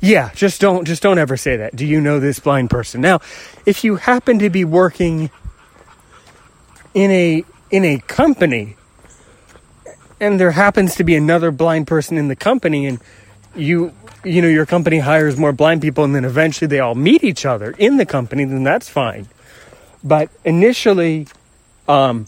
yeah, 0.00 0.30
just 0.34 0.60
don't 0.60 0.84
just 0.84 1.02
don't 1.02 1.18
ever 1.18 1.36
say 1.36 1.56
that. 1.56 1.74
Do 1.74 1.86
you 1.86 2.00
know 2.00 2.20
this 2.20 2.38
blind 2.38 2.70
person? 2.70 3.00
Now, 3.00 3.20
if 3.64 3.82
you 3.82 3.96
happen 3.96 4.38
to 4.40 4.50
be 4.50 4.64
working 4.64 5.30
in 6.94 7.10
a 7.10 7.44
in 7.70 7.84
a 7.84 7.98
company. 7.98 8.76
And 10.20 10.40
there 10.40 10.52
happens 10.52 10.96
to 10.96 11.04
be 11.04 11.14
another 11.14 11.50
blind 11.50 11.86
person 11.86 12.16
in 12.16 12.28
the 12.28 12.36
company 12.36 12.86
and 12.86 13.00
you 13.54 13.92
you 14.24 14.42
know 14.42 14.48
your 14.48 14.66
company 14.66 14.98
hires 14.98 15.36
more 15.36 15.52
blind 15.52 15.80
people 15.80 16.04
and 16.04 16.14
then 16.14 16.24
eventually 16.24 16.68
they 16.68 16.80
all 16.80 16.94
meet 16.94 17.24
each 17.24 17.46
other 17.46 17.74
in 17.78 17.96
the 17.96 18.06
company 18.06 18.44
then 18.44 18.64
that's 18.64 18.88
fine. 18.88 19.28
But 20.02 20.30
initially 20.44 21.26
um 21.88 22.26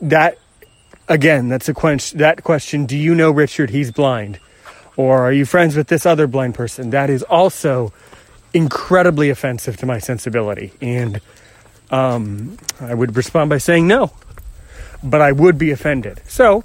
that 0.00 0.38
again 1.08 1.48
that's 1.48 1.68
a 1.68 1.74
that 2.16 2.42
question 2.44 2.86
do 2.86 2.96
you 2.96 3.14
know 3.14 3.30
richard? 3.30 3.70
He's 3.70 3.90
blind. 3.90 4.38
Or 4.96 5.22
are 5.22 5.32
you 5.32 5.46
friends 5.46 5.74
with 5.76 5.88
this 5.88 6.04
other 6.04 6.26
blind 6.26 6.54
person? 6.54 6.90
That 6.90 7.08
is 7.08 7.22
also 7.22 7.92
incredibly 8.52 9.30
offensive 9.30 9.76
to 9.78 9.86
my 9.86 9.98
sensibility. 9.98 10.72
And 10.80 11.20
um, 11.90 12.58
I 12.80 12.94
would 12.94 13.16
respond 13.16 13.50
by 13.50 13.58
saying 13.58 13.86
no, 13.86 14.12
but 15.02 15.20
I 15.20 15.32
would 15.32 15.58
be 15.58 15.70
offended. 15.70 16.20
So 16.26 16.64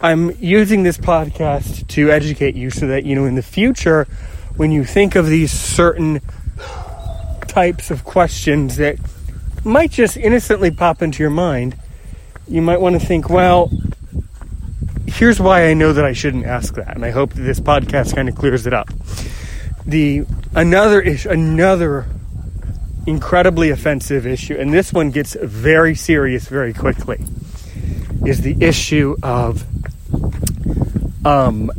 I'm 0.00 0.30
using 0.38 0.82
this 0.82 0.98
podcast 0.98 1.86
to 1.88 2.10
educate 2.10 2.54
you 2.54 2.70
so 2.70 2.86
that, 2.88 3.04
you 3.04 3.14
know, 3.14 3.24
in 3.24 3.34
the 3.34 3.42
future, 3.42 4.06
when 4.56 4.70
you 4.70 4.84
think 4.84 5.14
of 5.14 5.26
these 5.26 5.50
certain 5.52 6.20
types 7.46 7.90
of 7.90 8.04
questions 8.04 8.76
that 8.76 8.98
might 9.64 9.90
just 9.90 10.16
innocently 10.16 10.70
pop 10.70 11.02
into 11.02 11.22
your 11.22 11.30
mind, 11.30 11.76
you 12.48 12.62
might 12.62 12.80
want 12.80 13.00
to 13.00 13.04
think, 13.04 13.28
well, 13.28 13.70
here's 15.06 15.40
why 15.40 15.68
I 15.68 15.74
know 15.74 15.92
that 15.92 16.04
I 16.04 16.12
shouldn't 16.12 16.46
ask 16.46 16.74
that, 16.74 16.94
and 16.94 17.04
I 17.04 17.10
hope 17.10 17.32
that 17.32 17.42
this 17.42 17.60
podcast 17.60 18.14
kind 18.14 18.28
of 18.28 18.36
clears 18.36 18.66
it 18.66 18.74
up. 18.74 18.88
The 19.86 20.26
another 20.54 21.00
issue, 21.00 21.30
another 21.30 22.06
incredibly 23.06 23.70
offensive 23.70 24.26
issue, 24.26 24.56
and 24.56 24.72
this 24.72 24.92
one 24.92 25.10
gets 25.10 25.34
very 25.40 25.94
serious 25.94 26.48
very 26.48 26.72
quickly, 26.72 27.24
is 28.26 28.40
the 28.40 28.56
issue 28.60 29.16
of 29.22 29.64
um, 31.24 31.70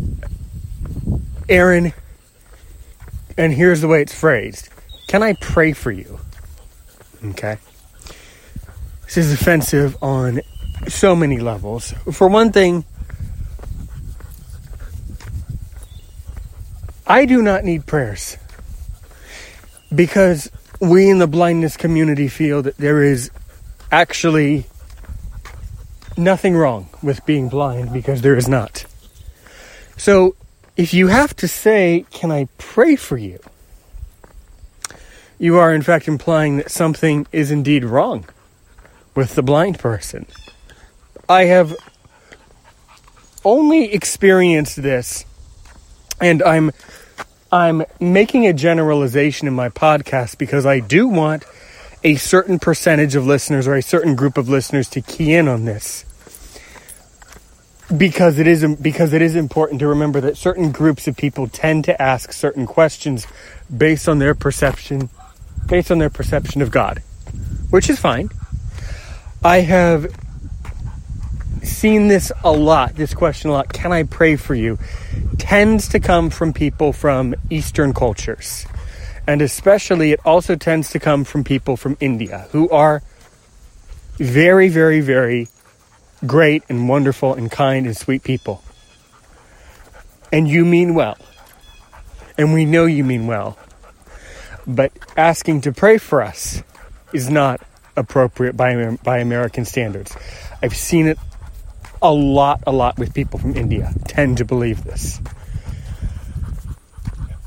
Aaron. 1.50 1.94
And 3.38 3.54
here's 3.54 3.82
the 3.82 3.88
way 3.88 4.01
it's 4.01 4.13
phrased: 4.18 4.70
Can 5.08 5.24
I 5.24 5.34
pray 5.34 5.74
for 5.74 5.92
you? 5.92 6.20
Okay. 7.24 7.58
This 9.06 9.18
is 9.18 9.34
offensive 9.34 9.98
on 10.01 10.42
so 10.88 11.16
many 11.16 11.39
levels. 11.39 11.94
For 12.12 12.27
one 12.27 12.51
thing, 12.51 12.84
I 17.06 17.25
do 17.25 17.42
not 17.42 17.63
need 17.63 17.86
prayers 17.86 18.38
because 19.94 20.51
we 20.82 21.10
in 21.10 21.20
the 21.20 21.27
blindness 21.27 21.77
community 21.77 22.27
feel 22.27 22.62
that 22.63 22.77
there 22.77 23.01
is 23.01 23.32
actually 23.92 24.66
nothing 26.18 26.56
wrong 26.56 26.90
with 27.02 27.26
being 27.26 27.50
blind 27.50 27.94
because 27.94 28.22
there 28.22 28.36
is 28.36 28.48
not. 28.48 28.86
So 29.98 30.36
if 30.76 30.94
you 30.94 31.08
have 31.08 31.36
to 31.38 31.48
say, 31.48 32.06
Can 32.12 32.32
I 32.32 32.48
pray 32.58 32.96
for 32.96 33.18
you? 33.18 33.40
you 35.40 35.58
are 35.58 35.74
in 35.74 35.82
fact 35.82 36.08
implying 36.08 36.58
that 36.58 36.72
something 36.72 37.28
is 37.32 37.52
indeed 37.52 37.84
wrong 37.84 38.26
with 39.16 39.36
the 39.36 39.44
blind 39.44 39.80
person. 39.80 40.26
I 41.30 41.46
have 41.46 41.76
only 43.46 43.94
experienced 43.94 44.82
this, 44.82 45.26
and 46.20 46.42
I'm 46.44 46.72
I'm 47.52 47.84
making 48.00 48.48
a 48.48 48.54
generalization 48.54 49.48
in 49.48 49.54
my 49.54 49.70
podcast 49.70 50.38
because 50.38 50.66
I 50.66 50.80
do 50.80 51.08
want 51.08 51.46
a 52.08 52.16
certain 52.16 52.58
percentage 52.58 53.16
of 53.16 53.28
listeners 53.28 53.68
or 53.68 53.76
a 53.76 53.82
certain 53.82 54.16
group 54.16 54.38
of 54.38 54.48
listeners 54.48 54.88
to 54.88 55.02
key 55.02 55.34
in 55.34 55.46
on 55.50 55.66
this. 55.66 56.06
Because 57.96 58.40
it 58.40 58.48
is 58.48 58.66
because 58.78 59.12
it 59.12 59.22
is 59.22 59.36
important 59.36 59.82
to 59.82 59.88
remember 59.88 60.22
that 60.22 60.38
certain 60.38 60.72
groups 60.72 61.06
of 61.10 61.18
people 61.18 61.50
tend 61.50 61.84
to 61.84 62.02
ask 62.02 62.32
certain 62.32 62.66
questions 62.66 63.28
based 63.76 64.08
on 64.08 64.20
their 64.20 64.34
perception 64.34 65.10
based 65.68 65.92
on 65.92 65.98
their 65.98 66.10
perception 66.10 66.62
of 66.62 66.72
God, 66.72 67.00
which 67.72 67.90
is 67.90 68.00
fine. 68.00 68.30
I 69.44 69.58
have 69.58 70.10
seen 71.62 72.08
this 72.08 72.32
a 72.42 72.54
lot, 72.54 72.96
this 72.96 73.14
question 73.14 73.50
a 73.50 73.54
lot. 73.54 73.74
Can 73.74 73.92
I 73.92 74.04
pray 74.04 74.38
for 74.38 74.56
you? 74.56 74.80
Tends 75.38 75.90
to 75.90 76.00
come 76.00 76.30
from 76.30 76.54
people 76.54 76.94
from 76.94 77.36
Eastern 77.50 77.94
cultures. 77.94 78.66
And 79.27 79.41
especially, 79.41 80.13
it 80.13 80.22
also 80.25 80.55
tends 80.55 80.89
to 80.91 81.00
come 81.00 81.25
from 81.25 81.43
people 81.43 81.75
from 81.75 81.98
India 82.00 82.48
who 82.51 82.69
are 82.69 83.03
very, 84.17 84.69
very, 84.69 85.01
very 85.01 85.50
great 86.25 86.63
and 86.69 86.88
wonderful 86.88 87.34
and 87.34 87.51
kind 87.51 87.86
and 87.86 87.96
sweet 87.96 88.24
people. 88.24 88.63
And 90.31 90.48
you 90.48 90.65
mean 90.65 90.96
well. 90.96 91.17
And 92.38 92.53
we 92.53 92.65
know 92.65 92.86
you 92.86 93.03
mean 93.03 93.27
well. 93.27 93.57
But 94.65 94.91
asking 95.15 95.62
to 95.62 95.72
pray 95.72 95.98
for 95.98 96.22
us 96.22 96.63
is 97.13 97.29
not 97.29 97.62
appropriate 97.96 98.55
by, 98.55 98.98
by 99.03 99.19
American 99.19 99.65
standards. 99.65 100.15
I've 100.62 100.75
seen 100.75 101.07
it 101.07 101.17
a 102.01 102.13
lot, 102.13 102.63
a 102.67 102.72
lot 102.72 102.98
with 102.98 103.13
people 103.13 103.39
from 103.39 103.55
India 103.55 103.93
tend 104.07 104.38
to 104.38 104.46
believe 104.46 104.84
this. 104.84 105.19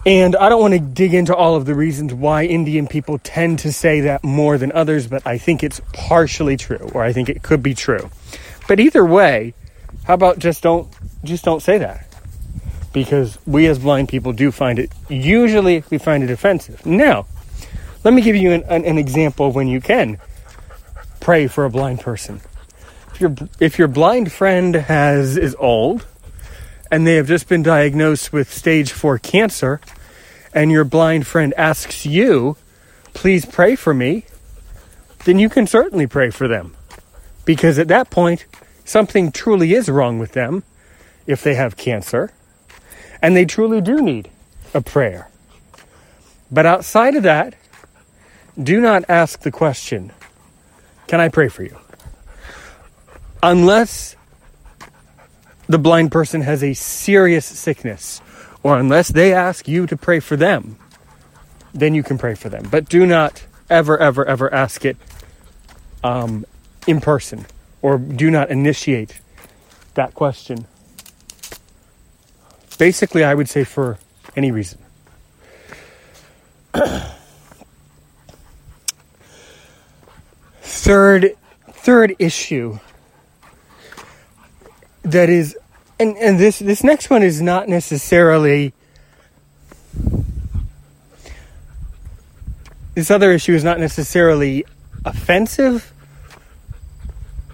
And 0.06 0.34
I 0.34 0.48
don't 0.48 0.62
want 0.62 0.72
to 0.74 0.80
dig 0.80 1.12
into 1.12 1.34
all 1.34 1.56
of 1.56 1.66
the 1.66 1.74
reasons 1.74 2.14
why 2.14 2.44
Indian 2.44 2.86
people 2.86 3.18
tend 3.18 3.58
to 3.60 3.72
say 3.72 4.00
that 4.02 4.24
more 4.24 4.56
than 4.56 4.72
others, 4.72 5.06
but 5.06 5.26
I 5.26 5.36
think 5.36 5.62
it's 5.62 5.80
partially 5.92 6.56
true, 6.56 6.90
or 6.94 7.02
I 7.02 7.12
think 7.12 7.28
it 7.28 7.42
could 7.42 7.62
be 7.62 7.74
true. 7.74 8.10
But 8.66 8.80
either 8.80 9.04
way, 9.04 9.52
how 10.04 10.14
about 10.14 10.38
just 10.38 10.62
don't 10.62 10.88
just 11.22 11.44
don't 11.44 11.62
say 11.62 11.78
that? 11.78 12.06
Because 12.92 13.38
we 13.46 13.66
as 13.66 13.78
blind 13.78 14.08
people 14.08 14.32
do 14.32 14.50
find 14.50 14.78
it 14.78 14.90
usually 15.08 15.84
we 15.90 15.98
find 15.98 16.24
it 16.24 16.30
offensive. 16.30 16.84
Now, 16.86 17.26
let 18.02 18.14
me 18.14 18.22
give 18.22 18.36
you 18.36 18.52
an, 18.52 18.62
an, 18.68 18.84
an 18.86 18.96
example 18.96 19.52
when 19.52 19.68
you 19.68 19.80
can 19.80 20.18
pray 21.20 21.46
for 21.46 21.66
a 21.66 21.70
blind 21.70 22.00
person. 22.00 22.40
If 23.12 23.20
your 23.20 23.34
if 23.60 23.78
your 23.78 23.88
blind 23.88 24.32
friend 24.32 24.74
has 24.74 25.36
is 25.36 25.54
old 25.58 26.06
and 26.90 27.06
they 27.06 27.16
have 27.16 27.28
just 27.28 27.48
been 27.48 27.62
diagnosed 27.62 28.32
with 28.32 28.52
stage 28.52 28.92
4 28.92 29.18
cancer 29.18 29.80
and 30.52 30.70
your 30.70 30.84
blind 30.84 31.26
friend 31.26 31.54
asks 31.56 32.04
you, 32.04 32.56
"Please 33.14 33.44
pray 33.44 33.76
for 33.76 33.94
me," 33.94 34.24
then 35.24 35.38
you 35.38 35.48
can 35.48 35.66
certainly 35.66 36.06
pray 36.06 36.30
for 36.30 36.48
them. 36.48 36.74
Because 37.44 37.78
at 37.78 37.88
that 37.88 38.10
point, 38.10 38.44
something 38.84 39.30
truly 39.30 39.74
is 39.74 39.88
wrong 39.88 40.18
with 40.18 40.32
them 40.32 40.62
if 41.26 41.42
they 41.42 41.54
have 41.54 41.76
cancer, 41.76 42.32
and 43.22 43.36
they 43.36 43.44
truly 43.44 43.80
do 43.80 44.02
need 44.02 44.28
a 44.74 44.80
prayer. 44.80 45.28
But 46.50 46.66
outside 46.66 47.14
of 47.14 47.22
that, 47.22 47.54
do 48.60 48.80
not 48.80 49.04
ask 49.08 49.40
the 49.40 49.52
question, 49.52 50.12
Can 51.06 51.20
I 51.20 51.28
pray 51.28 51.48
for 51.48 51.64
you? 51.64 51.76
Unless 53.42 54.14
the 55.70 55.78
blind 55.78 56.10
person 56.10 56.40
has 56.40 56.64
a 56.64 56.74
serious 56.74 57.46
sickness, 57.46 58.20
or 58.64 58.76
unless 58.76 59.08
they 59.08 59.32
ask 59.32 59.68
you 59.68 59.86
to 59.86 59.96
pray 59.96 60.18
for 60.18 60.36
them, 60.36 60.76
then 61.72 61.94
you 61.94 62.02
can 62.02 62.18
pray 62.18 62.34
for 62.34 62.48
them. 62.48 62.66
But 62.68 62.88
do 62.88 63.06
not 63.06 63.46
ever, 63.70 63.96
ever, 63.96 64.26
ever 64.26 64.52
ask 64.52 64.84
it 64.84 64.96
um, 66.02 66.44
in 66.88 67.00
person, 67.00 67.46
or 67.82 67.98
do 67.98 68.32
not 68.32 68.50
initiate 68.50 69.20
that 69.94 70.12
question. 70.14 70.66
Basically, 72.76 73.22
I 73.22 73.32
would 73.32 73.48
say 73.48 73.62
for 73.62 73.96
any 74.34 74.50
reason. 74.50 74.80
third 80.62 81.36
third 81.72 82.16
issue 82.18 82.80
that 85.02 85.28
is 85.28 85.56
and, 86.00 86.16
and 86.16 86.38
this 86.38 86.58
this 86.58 86.82
next 86.82 87.10
one 87.10 87.22
is 87.22 87.40
not 87.40 87.68
necessarily 87.68 88.72
this 92.94 93.10
other 93.10 93.32
issue 93.32 93.52
is 93.52 93.62
not 93.62 93.78
necessarily 93.78 94.64
offensive 95.04 95.92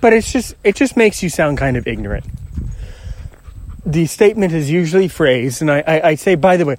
but 0.01 0.13
it's 0.13 0.33
just 0.33 0.55
it 0.65 0.77
just 0.77 0.97
makes 0.97 1.23
you 1.23 1.29
sound 1.29 1.59
kind 1.59 1.77
of 1.77 1.87
ignorant 1.87 2.25
the 3.85 4.07
statement 4.07 4.53
is 4.53 4.71
usually 4.71 5.09
phrased 5.09 5.61
and 5.61 5.71
I, 5.71 5.81
I, 5.87 6.09
I 6.09 6.15
say 6.15 6.37
by 6.37 6.57
the 6.57 6.65
way 6.65 6.77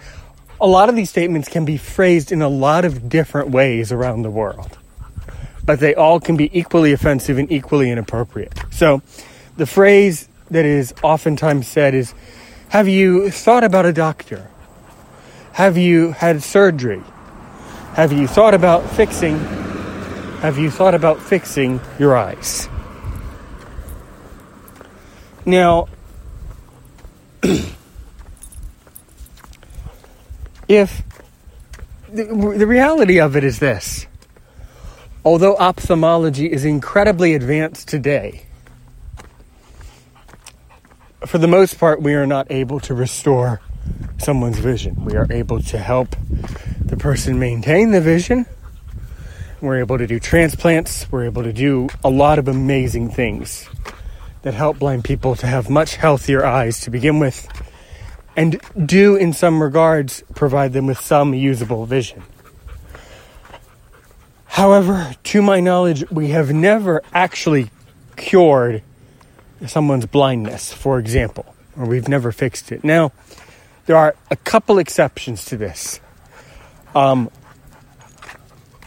a 0.60 0.68
lot 0.68 0.90
of 0.90 0.96
these 0.96 1.10
statements 1.10 1.48
can 1.48 1.66
be 1.66 1.78
phrased 1.78 2.32
in 2.32 2.42
a 2.42 2.50
lot 2.50 2.86
of 2.86 3.10
different 3.10 3.50
ways 3.50 3.92
around 3.92 4.24
the 4.24 4.32
world 4.32 4.78
but 5.68 5.82
they 5.82 5.94
all 5.94 6.20
can 6.20 6.38
be 6.38 6.50
equally 6.58 6.94
offensive 6.94 7.38
and 7.38 7.52
equally 7.52 7.92
inappropriate. 7.92 8.54
So, 8.72 9.02
the 9.58 9.66
phrase 9.66 10.30
that 10.52 10.66
is 10.66 10.94
oftentimes 11.04 11.68
said 11.68 11.94
is 11.94 12.14
Have 12.70 12.88
you 12.88 13.30
thought 13.32 13.64
about 13.64 13.86
a 13.86 13.94
doctor? 13.94 14.50
Have 15.54 15.78
you 15.78 16.12
had 16.12 16.44
surgery? 16.44 17.02
Have 17.94 18.12
you 18.12 18.28
thought 18.28 18.54
about 18.54 18.90
fixing? 18.92 19.40
Have 20.42 20.58
you 20.58 20.70
thought 20.70 20.94
about 20.94 21.22
fixing 21.22 21.80
your 21.98 22.16
eyes? 22.16 22.70
Now, 25.46 25.88
if 30.68 31.02
the, 32.10 32.24
the 32.58 32.68
reality 32.68 33.20
of 33.20 33.36
it 33.36 33.44
is 33.44 33.60
this 33.60 34.08
Although 35.28 35.58
ophthalmology 35.58 36.50
is 36.50 36.64
incredibly 36.64 37.36
advanced 37.36 37.90
today, 37.90 38.47
for 41.28 41.38
the 41.38 41.48
most 41.48 41.78
part, 41.78 42.02
we 42.02 42.14
are 42.16 42.26
not 42.26 42.48
able 42.50 42.80
to 42.82 42.94
restore 42.94 43.62
someone's 44.18 44.60
vision. 44.60 45.06
We 45.06 45.16
are 45.16 45.28
able 45.30 45.62
to 45.62 45.78
help 45.78 46.16
the 46.80 46.98
person 46.98 47.38
maintain 47.40 47.92
the 47.92 48.02
vision. 48.02 48.46
We're 49.62 49.80
able 49.80 49.98
to 49.98 50.08
do 50.08 50.20
transplants. 50.20 51.12
We're 51.12 51.26
able 51.26 51.44
to 51.44 51.54
do 51.54 51.90
a 52.04 52.10
lot 52.10 52.40
of 52.40 52.48
amazing 52.48 53.12
things 53.12 53.68
that 54.44 54.54
help 54.54 54.80
blind 54.80 55.04
people 55.04 55.36
to 55.36 55.48
have 55.48 55.70
much 55.70 55.96
healthier 55.96 56.46
eyes 56.46 56.82
to 56.82 56.92
begin 56.92 57.20
with 57.20 57.48
and 58.36 58.62
do, 58.86 59.16
in 59.16 59.34
some 59.34 59.62
regards, 59.62 60.24
provide 60.36 60.74
them 60.74 60.86
with 60.86 61.00
some 61.00 61.34
usable 61.34 61.86
vision. 61.86 62.24
However, 64.46 65.16
to 65.24 65.42
my 65.42 65.60
knowledge, 65.60 66.10
we 66.12 66.30
have 66.30 66.54
never 66.54 67.02
actually 67.14 67.72
cured 68.16 68.84
someone's 69.66 70.06
blindness, 70.06 70.72
for 70.72 71.00
example, 71.00 71.56
or 71.78 71.86
we've 71.86 72.08
never 72.08 72.32
fixed 72.32 72.72
it. 72.72 72.84
Now, 72.84 73.12
there 73.86 73.98
are 73.98 74.16
a 74.30 74.36
couple 74.36 74.78
exceptions 74.80 75.46
to 75.46 75.58
this. 75.58 76.00
Um, 76.94 77.30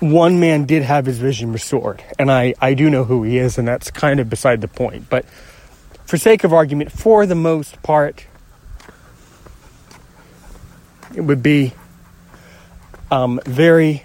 one 0.00 0.40
man 0.40 0.64
did 0.64 0.82
have 0.82 1.06
his 1.06 1.18
vision 1.18 1.52
restored, 1.52 2.02
and 2.18 2.30
I, 2.30 2.54
I 2.60 2.74
do 2.74 2.88
know 2.88 3.04
who 3.04 3.22
he 3.22 3.38
is, 3.38 3.58
and 3.58 3.66
that's 3.68 3.90
kind 3.90 4.20
of 4.20 4.30
beside 4.30 4.60
the 4.60 4.68
point. 4.68 5.10
But 5.10 5.26
for 6.06 6.16
sake 6.16 6.44
of 6.44 6.52
argument, 6.52 6.92
for 6.92 7.26
the 7.26 7.34
most 7.34 7.82
part, 7.82 8.26
it 11.14 11.20
would 11.20 11.42
be 11.42 11.74
um, 13.10 13.40
very 13.44 14.04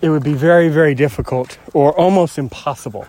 it 0.00 0.08
would 0.08 0.22
be 0.22 0.34
very, 0.34 0.68
very 0.68 0.94
difficult 0.94 1.58
or 1.74 1.92
almost 1.98 2.38
impossible 2.38 3.06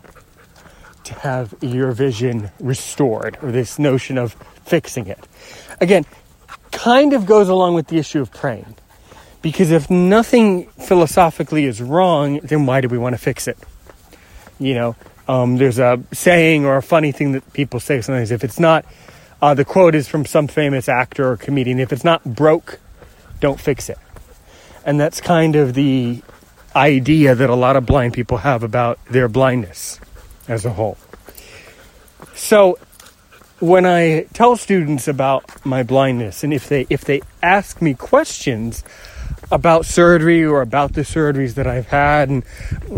to 1.06 1.14
have 1.16 1.54
your 1.62 1.92
vision 1.92 2.52
restored 2.60 3.38
or 3.42 3.52
this 3.52 3.80
notion 3.80 4.18
of 4.18 4.34
fixing 4.66 5.08
it. 5.08 5.20
Again, 5.80 6.06
kind 6.72 7.14
of 7.14 7.26
goes 7.26 7.50
along 7.50 7.74
with 7.74 7.88
the 7.88 7.98
issue 7.98 8.22
of 8.22 8.32
praying. 8.32 8.76
Because 9.42 9.72
if 9.72 9.90
nothing 9.90 10.68
philosophically 10.68 11.66
is 11.66 11.82
wrong, 11.82 12.40
then 12.40 12.66
why 12.66 12.82
do 12.82 12.88
we 12.88 12.98
want 12.98 13.14
to 13.14 13.18
fix 13.18 13.48
it? 13.48 13.58
You 14.60 14.76
know, 14.76 14.96
um, 15.28 15.58
there's 15.58 15.80
a 15.80 16.02
saying 16.12 16.66
or 16.66 16.78
a 16.78 16.84
funny 16.84 17.12
thing 17.12 17.32
that 17.32 17.54
people 17.54 17.80
say 17.80 18.02
sometimes 18.02 18.30
if 18.32 18.44
it's 18.44 18.60
not, 18.60 18.86
uh, 19.42 19.56
the 19.56 19.66
quote 19.66 19.96
is 19.96 20.08
from 20.08 20.26
some 20.26 20.48
famous 20.48 20.88
actor 20.88 21.32
or 21.32 21.38
comedian 21.38 21.80
if 21.80 21.92
it's 21.92 22.04
not 22.04 22.24
broke, 22.24 22.80
don't 23.40 23.60
fix 23.60 23.90
it. 23.90 23.98
And 24.86 25.00
that's 25.00 25.20
kind 25.20 25.56
of 25.56 25.74
the 25.74 26.22
idea 26.76 27.34
that 27.34 27.50
a 27.50 27.56
lot 27.56 27.76
of 27.76 27.86
blind 27.86 28.14
people 28.14 28.38
have 28.38 28.62
about 28.62 29.04
their 29.06 29.28
blindness 29.28 30.00
as 30.52 30.66
a 30.66 30.70
whole. 30.72 30.98
So, 32.36 32.78
when 33.60 33.86
I 33.86 34.24
tell 34.34 34.58
students 34.58 35.08
about 35.08 35.66
my 35.66 35.84
blindness, 35.84 36.44
and 36.44 36.54
if 36.54 36.68
they 36.68 36.86
if 36.90 37.06
they 37.06 37.22
ask 37.42 37.82
me 37.82 37.94
questions 37.94 38.84
about 39.52 39.86
surgery 39.86 40.44
or 40.44 40.62
about 40.62 40.94
the 40.94 41.02
surgeries 41.02 41.56
that 41.56 41.68
I've 41.68 41.88
had, 41.88 42.30
and 42.30 42.44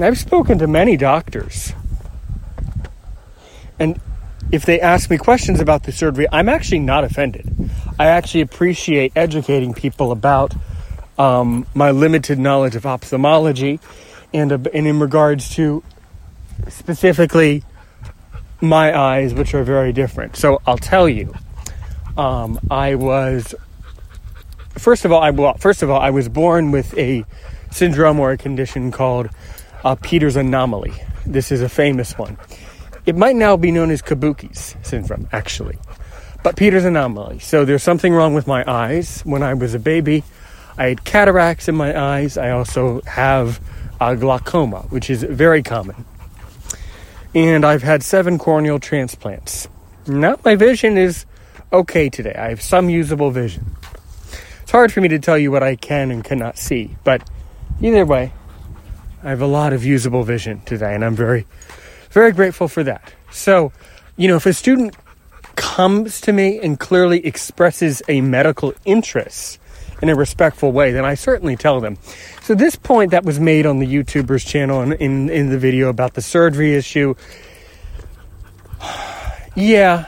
I've 0.03 0.17
spoken 0.17 0.57
to 0.59 0.67
many 0.67 0.97
doctors, 0.97 1.73
and 3.77 3.99
if 4.51 4.65
they 4.65 4.79
ask 4.79 5.09
me 5.09 5.17
questions 5.17 5.59
about 5.59 5.83
the 5.83 5.91
surgery, 5.91 6.27
I'm 6.31 6.49
actually 6.49 6.79
not 6.79 7.03
offended. 7.03 7.69
I 7.99 8.07
actually 8.07 8.41
appreciate 8.41 9.11
educating 9.15 9.73
people 9.73 10.11
about 10.11 10.53
um, 11.17 11.67
my 11.73 11.91
limited 11.91 12.39
knowledge 12.39 12.75
of 12.75 12.85
ophthalmology 12.85 13.79
and, 14.33 14.51
and 14.51 14.87
in 14.87 14.99
regards 14.99 15.49
to 15.55 15.83
specifically 16.69 17.63
my 18.61 18.97
eyes, 18.97 19.33
which 19.33 19.53
are 19.53 19.63
very 19.63 19.91
different. 19.91 20.35
So 20.35 20.61
I'll 20.65 20.77
tell 20.77 21.07
you, 21.09 21.33
um, 22.17 22.59
I 22.71 22.95
was 22.95 23.53
first 24.77 25.05
of 25.05 25.11
all, 25.11 25.21
I 25.21 25.29
well, 25.31 25.55
first 25.57 25.83
of 25.83 25.89
all, 25.89 25.99
I 25.99 26.09
was 26.09 26.29
born 26.29 26.71
with 26.71 26.97
a 26.97 27.25
syndrome 27.71 28.19
or 28.19 28.31
a 28.31 28.37
condition 28.37 28.91
called 28.91 29.29
uh, 29.83 29.95
Peters 29.95 30.35
anomaly. 30.35 30.93
This 31.25 31.51
is 31.51 31.61
a 31.61 31.69
famous 31.69 32.17
one. 32.17 32.37
It 33.05 33.15
might 33.15 33.35
now 33.35 33.57
be 33.57 33.71
known 33.71 33.91
as 33.91 34.01
Kabuki's 34.01 34.75
syndrome, 34.81 35.27
actually, 35.31 35.77
but 36.41 36.55
Peters 36.55 36.85
anomaly. 36.85 37.39
So 37.39 37.65
there's 37.65 37.83
something 37.83 38.13
wrong 38.13 38.33
with 38.33 38.47
my 38.47 38.63
eyes. 38.65 39.21
When 39.25 39.43
I 39.43 39.53
was 39.53 39.73
a 39.73 39.79
baby, 39.79 40.23
I 40.77 40.87
had 40.87 41.03
cataracts 41.03 41.67
in 41.67 41.75
my 41.75 41.99
eyes. 41.99 42.37
I 42.37 42.51
also 42.51 43.01
have 43.01 43.59
uh, 43.99 44.15
glaucoma, 44.15 44.83
which 44.89 45.09
is 45.09 45.23
very 45.23 45.63
common 45.63 46.05
and 47.35 47.65
I've 47.65 47.83
had 47.83 48.03
seven 48.03 48.37
corneal 48.37 48.79
transplants. 48.79 49.67
Now 50.07 50.37
my 50.43 50.55
vision 50.55 50.97
is 50.97 51.25
okay 51.71 52.09
today. 52.09 52.35
I 52.35 52.49
have 52.49 52.61
some 52.61 52.89
usable 52.89 53.31
vision. 53.31 53.75
It's 54.61 54.71
hard 54.71 54.91
for 54.91 55.01
me 55.01 55.07
to 55.09 55.19
tell 55.19 55.37
you 55.37 55.51
what 55.51 55.63
I 55.63 55.75
can 55.75 56.11
and 56.11 56.23
cannot 56.23 56.57
see, 56.57 56.95
but 57.03 57.27
either 57.81 58.05
way, 58.05 58.31
I 59.23 59.29
have 59.29 59.41
a 59.41 59.47
lot 59.47 59.73
of 59.73 59.85
usable 59.85 60.23
vision 60.23 60.61
today, 60.65 60.93
and 60.93 61.03
I'm 61.03 61.15
very, 61.15 61.47
very 62.11 62.33
grateful 62.33 62.67
for 62.67 62.83
that. 62.83 63.13
So, 63.31 63.71
you 64.17 64.27
know, 64.27 64.35
if 64.35 64.45
a 64.45 64.53
student 64.53 64.95
comes 65.55 66.19
to 66.21 66.33
me 66.33 66.59
and 66.59 66.79
clearly 66.79 67.25
expresses 67.25 68.01
a 68.07 68.21
medical 68.21 68.73
interest 68.85 69.59
in 70.01 70.09
a 70.09 70.15
respectful 70.15 70.71
way, 70.71 70.91
then 70.91 71.05
I 71.05 71.15
certainly 71.15 71.55
tell 71.55 71.79
them. 71.79 71.97
So 72.41 72.55
this 72.55 72.75
point 72.75 73.11
that 73.11 73.23
was 73.23 73.39
made 73.39 73.65
on 73.65 73.79
the 73.79 73.87
YouTuber's 73.87 74.43
channel 74.43 74.81
in, 74.81 74.93
in, 74.93 75.29
in 75.29 75.49
the 75.49 75.57
video 75.57 75.89
about 75.89 76.13
the 76.13 76.21
surgery 76.21 76.75
issue, 76.75 77.15
yeah, 79.55 80.07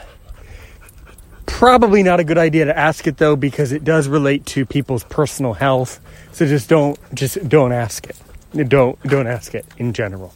probably 1.46 2.02
not 2.02 2.20
a 2.20 2.24
good 2.24 2.38
idea 2.38 2.66
to 2.66 2.78
ask 2.78 3.06
it 3.06 3.16
though 3.16 3.36
because 3.36 3.72
it 3.72 3.84
does 3.84 4.08
relate 4.08 4.44
to 4.46 4.66
people's 4.66 5.04
personal 5.04 5.54
health. 5.54 6.00
So 6.32 6.46
just 6.46 6.68
don't 6.68 6.98
just 7.14 7.48
don't 7.48 7.72
ask 7.72 8.06
it. 8.06 8.68
Don't 8.68 9.00
don't 9.02 9.26
ask 9.26 9.54
it 9.54 9.64
in 9.78 9.92
general. 9.92 10.34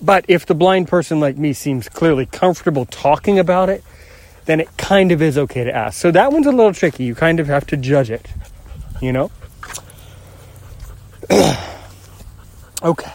But 0.00 0.24
if 0.28 0.46
the 0.46 0.54
blind 0.54 0.88
person 0.88 1.20
like 1.20 1.36
me 1.36 1.52
seems 1.52 1.88
clearly 1.88 2.26
comfortable 2.26 2.86
talking 2.86 3.38
about 3.38 3.68
it, 3.68 3.84
then 4.46 4.60
it 4.60 4.74
kind 4.76 5.12
of 5.12 5.22
is 5.22 5.38
okay 5.38 5.64
to 5.64 5.74
ask. 5.74 6.00
So 6.00 6.10
that 6.10 6.32
one's 6.32 6.46
a 6.46 6.52
little 6.52 6.72
tricky. 6.72 7.04
You 7.04 7.14
kind 7.14 7.40
of 7.40 7.46
have 7.46 7.66
to 7.68 7.76
judge 7.76 8.10
it, 8.10 8.26
you 9.04 9.12
know? 9.12 9.30
okay. 12.82 13.12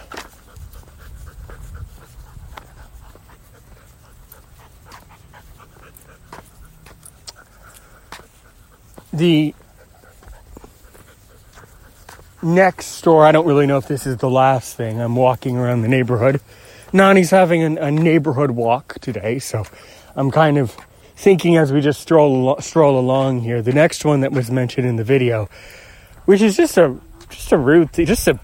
The 9.11 9.53
next 12.41 12.85
store, 12.85 13.25
I 13.25 13.31
don't 13.31 13.45
really 13.45 13.65
know 13.65 13.77
if 13.77 13.87
this 13.87 14.05
is 14.07 14.17
the 14.17 14.29
last 14.29 14.77
thing. 14.77 15.01
I'm 15.01 15.15
walking 15.15 15.57
around 15.57 15.81
the 15.81 15.87
neighborhood. 15.87 16.39
Nani's 16.93 17.29
having 17.29 17.61
an, 17.61 17.77
a 17.77 17.91
neighborhood 17.91 18.51
walk 18.51 18.95
today, 19.01 19.39
so 19.39 19.65
I'm 20.15 20.31
kind 20.31 20.57
of 20.57 20.75
thinking 21.15 21.57
as 21.57 21.73
we 21.73 21.81
just 21.81 22.01
stroll 22.01 22.55
stroll 22.61 22.97
along 22.97 23.41
here. 23.41 23.61
The 23.61 23.73
next 23.73 24.05
one 24.05 24.21
that 24.21 24.31
was 24.31 24.49
mentioned 24.49 24.87
in 24.87 24.95
the 24.95 25.03
video, 25.03 25.49
which 26.29 26.43
is 26.43 26.55
just 26.55 26.77
a 26.77 26.95
just 27.31 27.51
a 27.51 27.57
rude 27.57 27.91
thing, 27.91 28.05
just 28.05 28.27
a 28.27 28.39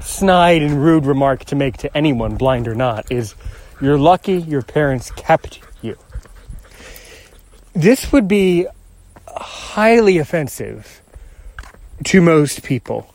snide 0.00 0.60
and 0.60 0.82
rude 0.82 1.06
remark 1.06 1.44
to 1.44 1.54
make 1.54 1.76
to 1.76 1.96
anyone, 1.96 2.34
blind 2.34 2.66
or 2.66 2.74
not, 2.74 3.12
is 3.12 3.36
you're 3.80 3.96
lucky 3.96 4.38
your 4.38 4.60
parents 4.60 5.12
kept 5.12 5.60
you. 5.82 5.96
This 7.74 8.10
would 8.10 8.26
be 8.26 8.66
highly 9.28 10.18
offensive 10.18 11.00
to 12.06 12.20
most 12.20 12.64
people. 12.64 13.14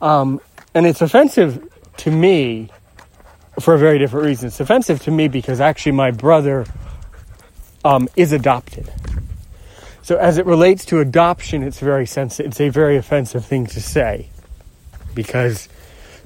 Um, 0.00 0.40
and 0.74 0.86
it's 0.86 1.02
offensive 1.02 1.72
to 1.98 2.10
me 2.10 2.68
for 3.60 3.74
a 3.74 3.78
very 3.78 4.00
different 4.00 4.26
reason. 4.26 4.48
It's 4.48 4.58
offensive 4.58 5.00
to 5.02 5.12
me 5.12 5.28
because 5.28 5.60
actually 5.60 5.92
my 5.92 6.10
brother 6.10 6.66
um, 7.84 8.08
is 8.16 8.32
adopted. 8.32 8.90
So 10.04 10.18
as 10.18 10.36
it 10.36 10.44
relates 10.44 10.84
to 10.86 11.00
adoption, 11.00 11.62
it's 11.62 11.80
very 11.80 12.04
sensitive. 12.04 12.52
It's 12.52 12.60
a 12.60 12.68
very 12.68 12.98
offensive 12.98 13.46
thing 13.46 13.64
to 13.68 13.80
say 13.80 14.28
because 15.14 15.66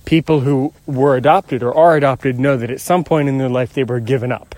people 0.05 0.41
who 0.41 0.73
were 0.85 1.15
adopted 1.15 1.63
or 1.63 1.73
are 1.77 1.97
adopted 1.97 2.41
know 2.41 2.57
that 2.57 2.73
at 2.73 2.81
some 2.81 3.05
point 3.05 3.29
in 3.29 3.39
their 3.39 3.49
life 3.49 3.75
they 3.75 3.85
were 3.85 4.01
given 4.01 4.33
up, 4.33 4.57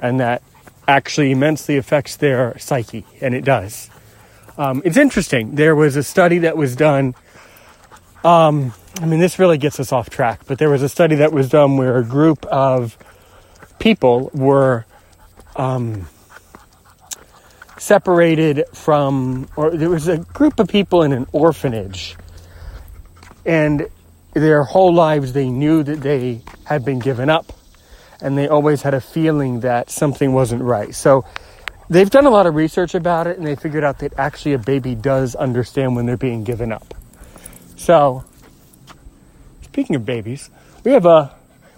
and 0.00 0.20
that 0.20 0.44
actually 0.86 1.32
immensely 1.32 1.76
affects 1.76 2.14
their 2.14 2.56
psyche, 2.56 3.04
and 3.20 3.34
it 3.34 3.44
does. 3.44 3.90
Um, 4.56 4.80
it's 4.84 4.96
interesting. 4.96 5.56
There 5.56 5.74
was 5.74 5.96
a 5.96 6.04
study 6.04 6.38
that 6.38 6.56
was 6.56 6.76
done. 6.76 7.16
Um, 8.22 8.74
I 9.00 9.06
mean, 9.06 9.18
this 9.18 9.40
really 9.40 9.58
gets 9.58 9.80
us 9.80 9.90
off 9.90 10.08
track, 10.08 10.42
but 10.46 10.58
there 10.58 10.70
was 10.70 10.82
a 10.82 10.88
study 10.88 11.16
that 11.16 11.32
was 11.32 11.48
done 11.48 11.78
where 11.78 11.98
a 11.98 12.04
group 12.04 12.46
of 12.46 12.96
people 13.80 14.30
were 14.32 14.86
um, 15.56 16.06
separated 17.78 18.64
from, 18.72 19.48
or 19.56 19.70
there 19.70 19.90
was 19.90 20.08
a 20.08 20.18
group 20.18 20.58
of 20.60 20.68
people 20.68 21.02
in 21.02 21.12
an 21.12 21.26
orphanage, 21.32 22.16
and 23.44 23.88
their 24.32 24.64
whole 24.64 24.94
lives 24.94 25.32
they 25.32 25.48
knew 25.48 25.82
that 25.82 26.00
they 26.00 26.42
had 26.64 26.84
been 26.84 26.98
given 26.98 27.30
up, 27.30 27.52
and 28.20 28.36
they 28.36 28.48
always 28.48 28.82
had 28.82 28.94
a 28.94 29.00
feeling 29.00 29.60
that 29.60 29.90
something 29.90 30.32
wasn't 30.32 30.62
right. 30.62 30.94
So 30.94 31.24
they've 31.88 32.10
done 32.10 32.26
a 32.26 32.30
lot 32.30 32.46
of 32.46 32.54
research 32.54 32.94
about 32.94 33.26
it, 33.26 33.38
and 33.38 33.46
they 33.46 33.56
figured 33.56 33.84
out 33.84 33.98
that 34.00 34.18
actually 34.18 34.54
a 34.54 34.58
baby 34.58 34.94
does 34.94 35.34
understand 35.34 35.96
when 35.96 36.06
they're 36.06 36.16
being 36.16 36.44
given 36.44 36.72
up. 36.72 36.94
So, 37.76 38.24
speaking 39.62 39.96
of 39.96 40.04
babies, 40.04 40.50
we 40.84 40.92
have 40.92 41.06
a 41.06 41.34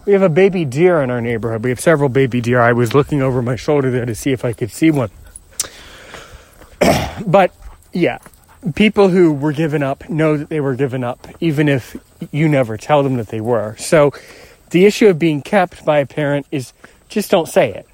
we 0.06 0.14
have 0.14 0.22
a 0.22 0.30
baby 0.30 0.64
deer 0.64 1.02
in 1.02 1.10
our 1.10 1.20
neighborhood. 1.20 1.62
We 1.62 1.70
have 1.70 1.80
several 1.80 2.08
baby 2.08 2.40
deer. 2.40 2.60
I 2.60 2.72
was 2.72 2.94
looking 2.94 3.20
over 3.20 3.42
my 3.42 3.56
shoulder 3.56 3.90
there 3.90 4.06
to 4.06 4.14
see 4.14 4.32
if 4.32 4.42
I 4.42 4.54
could 4.54 4.70
see 4.70 4.90
one. 4.90 5.10
But 7.26 7.54
yeah, 7.92 8.18
people 8.74 9.08
who 9.08 9.32
were 9.32 9.52
given 9.52 9.82
up 9.82 10.08
know 10.08 10.36
that 10.36 10.48
they 10.48 10.60
were 10.60 10.74
given 10.74 11.04
up, 11.04 11.26
even 11.40 11.68
if 11.68 11.96
you 12.30 12.48
never 12.48 12.76
tell 12.76 13.02
them 13.02 13.16
that 13.16 13.28
they 13.28 13.40
were. 13.40 13.76
So 13.76 14.12
the 14.70 14.84
issue 14.84 15.08
of 15.08 15.18
being 15.18 15.42
kept 15.42 15.84
by 15.84 15.98
a 15.98 16.06
parent 16.06 16.46
is 16.50 16.72
just 17.08 17.30
don't 17.30 17.48
say 17.48 17.72
it. 17.72 17.88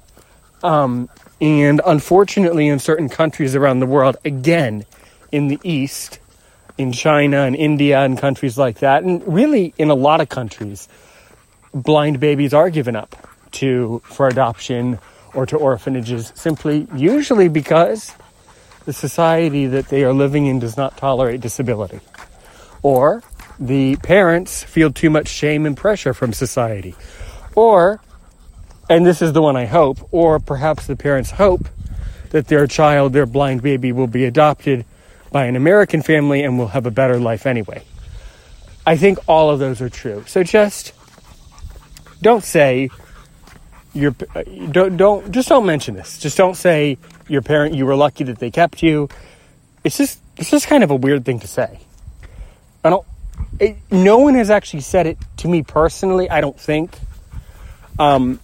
Um, 0.63 1.09
and 1.41 1.81
unfortunately, 1.85 2.67
in 2.67 2.79
certain 2.79 3.09
countries 3.09 3.55
around 3.55 3.79
the 3.79 3.85
world, 3.85 4.17
again, 4.25 4.85
in 5.31 5.47
the 5.47 5.59
East, 5.63 6.19
in 6.77 6.91
China 6.91 7.41
and 7.41 7.55
India 7.55 7.99
and 7.99 8.17
countries 8.17 8.57
like 8.57 8.79
that, 8.79 9.03
and 9.03 9.25
really 9.27 9.73
in 9.77 9.89
a 9.89 9.95
lot 9.95 10.21
of 10.21 10.29
countries, 10.29 10.87
blind 11.73 12.19
babies 12.19 12.53
are 12.53 12.69
given 12.69 12.95
up 12.95 13.15
to 13.51 14.01
for 14.05 14.27
adoption 14.27 14.99
or 15.33 15.45
to 15.45 15.57
orphanages 15.57 16.31
simply 16.35 16.87
usually 16.95 17.47
because 17.49 18.13
the 18.85 18.93
society 18.93 19.65
that 19.67 19.89
they 19.89 20.03
are 20.03 20.13
living 20.13 20.45
in 20.45 20.59
does 20.59 20.77
not 20.77 20.97
tolerate 20.97 21.41
disability. 21.41 21.99
Or 22.81 23.23
the 23.59 23.95
parents 23.97 24.63
feel 24.63 24.91
too 24.91 25.09
much 25.09 25.27
shame 25.27 25.65
and 25.65 25.75
pressure 25.75 26.13
from 26.13 26.33
society. 26.33 26.95
Or, 27.55 27.99
and 28.89 29.05
this 29.05 29.21
is 29.21 29.33
the 29.33 29.41
one 29.41 29.55
I 29.55 29.65
hope, 29.65 30.07
or 30.11 30.39
perhaps 30.39 30.85
the 30.87 30.95
parents 30.95 31.31
hope 31.31 31.67
that 32.29 32.47
their 32.47 32.67
child, 32.67 33.13
their 33.13 33.25
blind 33.25 33.61
baby, 33.61 33.91
will 33.91 34.07
be 34.07 34.25
adopted 34.25 34.85
by 35.31 35.45
an 35.45 35.55
American 35.55 36.01
family 36.01 36.43
and 36.43 36.57
will 36.59 36.67
have 36.67 36.85
a 36.85 36.91
better 36.91 37.19
life 37.19 37.45
anyway. 37.45 37.83
I 38.85 38.97
think 38.97 39.17
all 39.27 39.49
of 39.49 39.59
those 39.59 39.81
are 39.81 39.89
true. 39.89 40.23
So 40.27 40.43
just 40.43 40.93
don't 42.21 42.43
say 42.43 42.89
your 43.95 44.11
don't 44.71 44.97
don't 44.97 45.31
just 45.31 45.49
don't 45.49 45.65
mention 45.65 45.95
this. 45.95 46.19
Just 46.19 46.37
don't 46.37 46.55
say 46.55 46.97
your 47.27 47.41
parent 47.41 47.73
you 47.75 47.85
were 47.85 47.95
lucky 47.95 48.25
that 48.25 48.39
they 48.39 48.51
kept 48.51 48.83
you. 48.83 49.09
It's 49.83 49.97
just 49.97 50.19
it's 50.37 50.51
just 50.51 50.67
kind 50.67 50.83
of 50.83 50.91
a 50.91 50.95
weird 50.95 51.25
thing 51.25 51.39
to 51.39 51.47
say. 51.47 51.79
I 52.83 52.89
don't. 52.89 53.05
It, 53.59 53.77
no 53.89 54.19
one 54.19 54.35
has 54.35 54.49
actually 54.49 54.81
said 54.81 55.07
it 55.07 55.17
to 55.37 55.47
me 55.47 55.63
personally. 55.63 56.29
I 56.29 56.41
don't 56.41 56.59
think. 56.59 56.91
Um, 57.97 58.39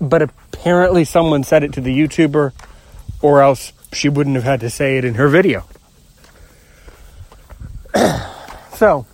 but 0.00 0.22
apparently 0.22 1.04
someone 1.04 1.42
said 1.42 1.64
it 1.64 1.72
to 1.74 1.80
the 1.80 1.96
YouTuber, 1.96 2.52
or 3.20 3.42
else 3.42 3.72
she 3.92 4.08
wouldn't 4.08 4.36
have 4.36 4.44
had 4.44 4.60
to 4.60 4.70
say 4.70 4.98
it 4.98 5.04
in 5.04 5.14
her 5.14 5.28
video. 5.28 5.64
so, 8.74 9.06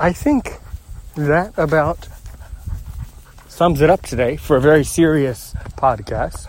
I 0.00 0.12
think 0.12 0.60
that 1.16 1.58
about 1.58 2.06
sums 3.48 3.80
it 3.80 3.90
up 3.90 4.02
today 4.02 4.36
for 4.36 4.56
a 4.56 4.60
very 4.60 4.84
serious 4.84 5.54
podcast. 5.76 6.46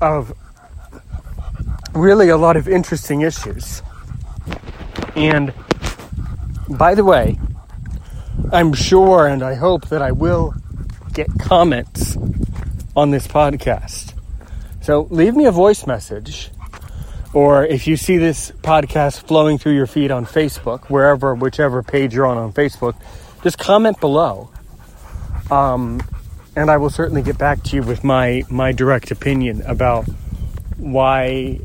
Of 0.00 0.32
really 1.92 2.28
a 2.28 2.36
lot 2.36 2.56
of 2.56 2.68
interesting 2.68 3.22
issues. 3.22 3.82
And 5.16 5.52
by 6.68 6.94
the 6.94 7.04
way, 7.04 7.40
I'm 8.52 8.74
sure 8.74 9.26
and 9.26 9.42
I 9.42 9.54
hope 9.54 9.88
that 9.88 10.02
I 10.02 10.12
will 10.12 10.54
get 11.12 11.26
comments 11.40 12.16
on 12.94 13.10
this 13.10 13.26
podcast. 13.26 14.14
So 14.82 15.08
leave 15.10 15.34
me 15.34 15.46
a 15.46 15.50
voice 15.50 15.84
message 15.84 16.52
or 17.36 17.66
if 17.66 17.86
you 17.86 17.98
see 17.98 18.16
this 18.16 18.50
podcast 18.62 19.26
flowing 19.26 19.58
through 19.58 19.74
your 19.74 19.86
feed 19.86 20.10
on 20.10 20.24
Facebook, 20.24 20.86
wherever, 20.86 21.34
whichever 21.34 21.82
page 21.82 22.14
you're 22.14 22.24
on 22.24 22.38
on 22.38 22.50
Facebook, 22.50 22.96
just 23.42 23.58
comment 23.58 24.00
below. 24.00 24.48
Um, 25.50 26.00
and 26.56 26.70
I 26.70 26.78
will 26.78 26.88
certainly 26.88 27.20
get 27.20 27.36
back 27.36 27.62
to 27.64 27.76
you 27.76 27.82
with 27.82 28.02
my, 28.02 28.44
my 28.48 28.72
direct 28.72 29.10
opinion 29.10 29.60
about 29.66 30.06
why 30.78 31.60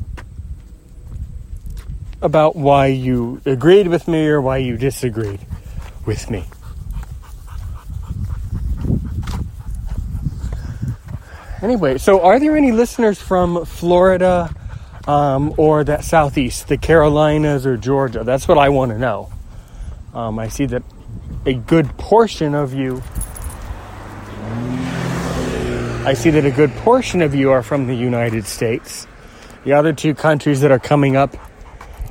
about 2.21 2.57
why 2.57 2.87
you 2.87 3.39
agreed 3.45 3.87
with 3.87 4.09
me 4.09 4.27
or 4.27 4.41
why 4.41 4.57
you 4.57 4.75
disagreed 4.75 5.39
with 6.05 6.29
me. 6.29 6.43
Anyway, 11.61 11.97
so 11.97 12.19
are 12.19 12.41
there 12.41 12.57
any 12.57 12.73
listeners 12.73 13.21
from 13.21 13.63
Florida, 13.63 14.53
um, 15.07 15.53
or 15.57 15.83
that 15.83 16.03
southeast, 16.03 16.67
the 16.67 16.77
Carolinas 16.77 17.65
or 17.65 17.77
Georgia? 17.77 18.23
That's 18.23 18.47
what 18.47 18.57
I 18.57 18.69
want 18.69 18.91
to 18.91 18.97
know. 18.97 19.31
Um, 20.13 20.39
I 20.39 20.49
see 20.49 20.65
that 20.67 20.83
a 21.45 21.53
good 21.53 21.97
portion 21.97 22.53
of 22.53 22.73
you, 22.73 23.01
I 26.05 26.13
see 26.13 26.29
that 26.31 26.45
a 26.45 26.51
good 26.51 26.71
portion 26.77 27.21
of 27.21 27.33
you 27.35 27.51
are 27.51 27.63
from 27.63 27.87
the 27.87 27.95
United 27.95 28.45
States. 28.45 29.07
The 29.63 29.73
other 29.73 29.93
two 29.93 30.13
countries 30.15 30.61
that 30.61 30.71
are 30.71 30.79
coming 30.79 31.15
up, 31.15 31.35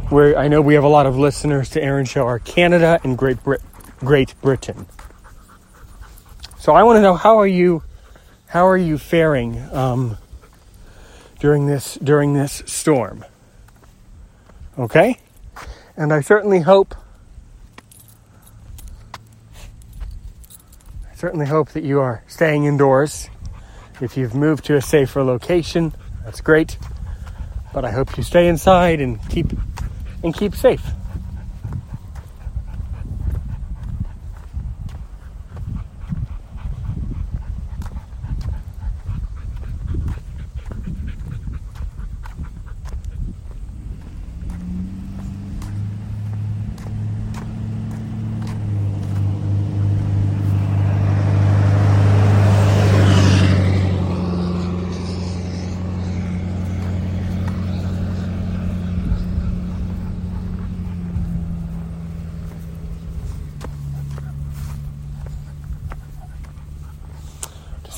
where 0.08 0.38
I 0.38 0.48
know 0.48 0.60
we 0.60 0.74
have 0.74 0.84
a 0.84 0.88
lot 0.88 1.06
of 1.06 1.16
listeners 1.18 1.70
to 1.70 1.82
Aaron 1.82 2.04
Show, 2.04 2.26
are 2.26 2.38
Canada 2.38 3.00
and 3.04 3.18
Great 3.18 3.42
Brit- 3.42 3.62
Great 3.98 4.34
Britain. 4.40 4.86
So 6.58 6.74
I 6.74 6.82
want 6.84 6.98
to 6.98 7.02
know 7.02 7.14
how 7.14 7.38
are 7.38 7.46
you, 7.46 7.82
how 8.46 8.66
are 8.66 8.76
you 8.76 8.98
faring? 8.98 9.58
Um, 9.72 10.16
during 11.40 11.66
this 11.66 11.94
during 11.96 12.34
this 12.34 12.62
storm. 12.66 13.24
Okay? 14.78 15.18
And 15.96 16.12
I 16.12 16.20
certainly 16.20 16.60
hope 16.60 16.94
I 21.10 21.16
certainly 21.16 21.46
hope 21.46 21.70
that 21.70 21.82
you 21.82 22.00
are 22.00 22.22
staying 22.28 22.64
indoors. 22.64 23.28
If 24.00 24.16
you've 24.16 24.34
moved 24.34 24.64
to 24.66 24.76
a 24.76 24.80
safer 24.80 25.22
location, 25.22 25.92
that's 26.24 26.40
great. 26.40 26.78
But 27.74 27.84
I 27.84 27.90
hope 27.90 28.16
you 28.16 28.22
stay 28.22 28.48
inside 28.48 29.00
and 29.00 29.20
keep 29.28 29.46
and 30.22 30.34
keep 30.34 30.54
safe. 30.54 30.82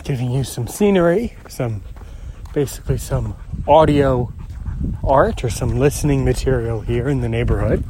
Giving 0.05 0.31
you 0.31 0.45
some 0.45 0.67
scenery, 0.67 1.35
some 1.49 1.83
basically 2.53 2.99
some 2.99 3.37
audio 3.67 4.33
art 5.05 5.45
or 5.45 5.51
some 5.51 5.79
listening 5.79 6.25
material 6.25 6.81
here 6.81 7.09
in 7.09 7.21
the 7.21 7.29
neighborhood. 7.29 7.85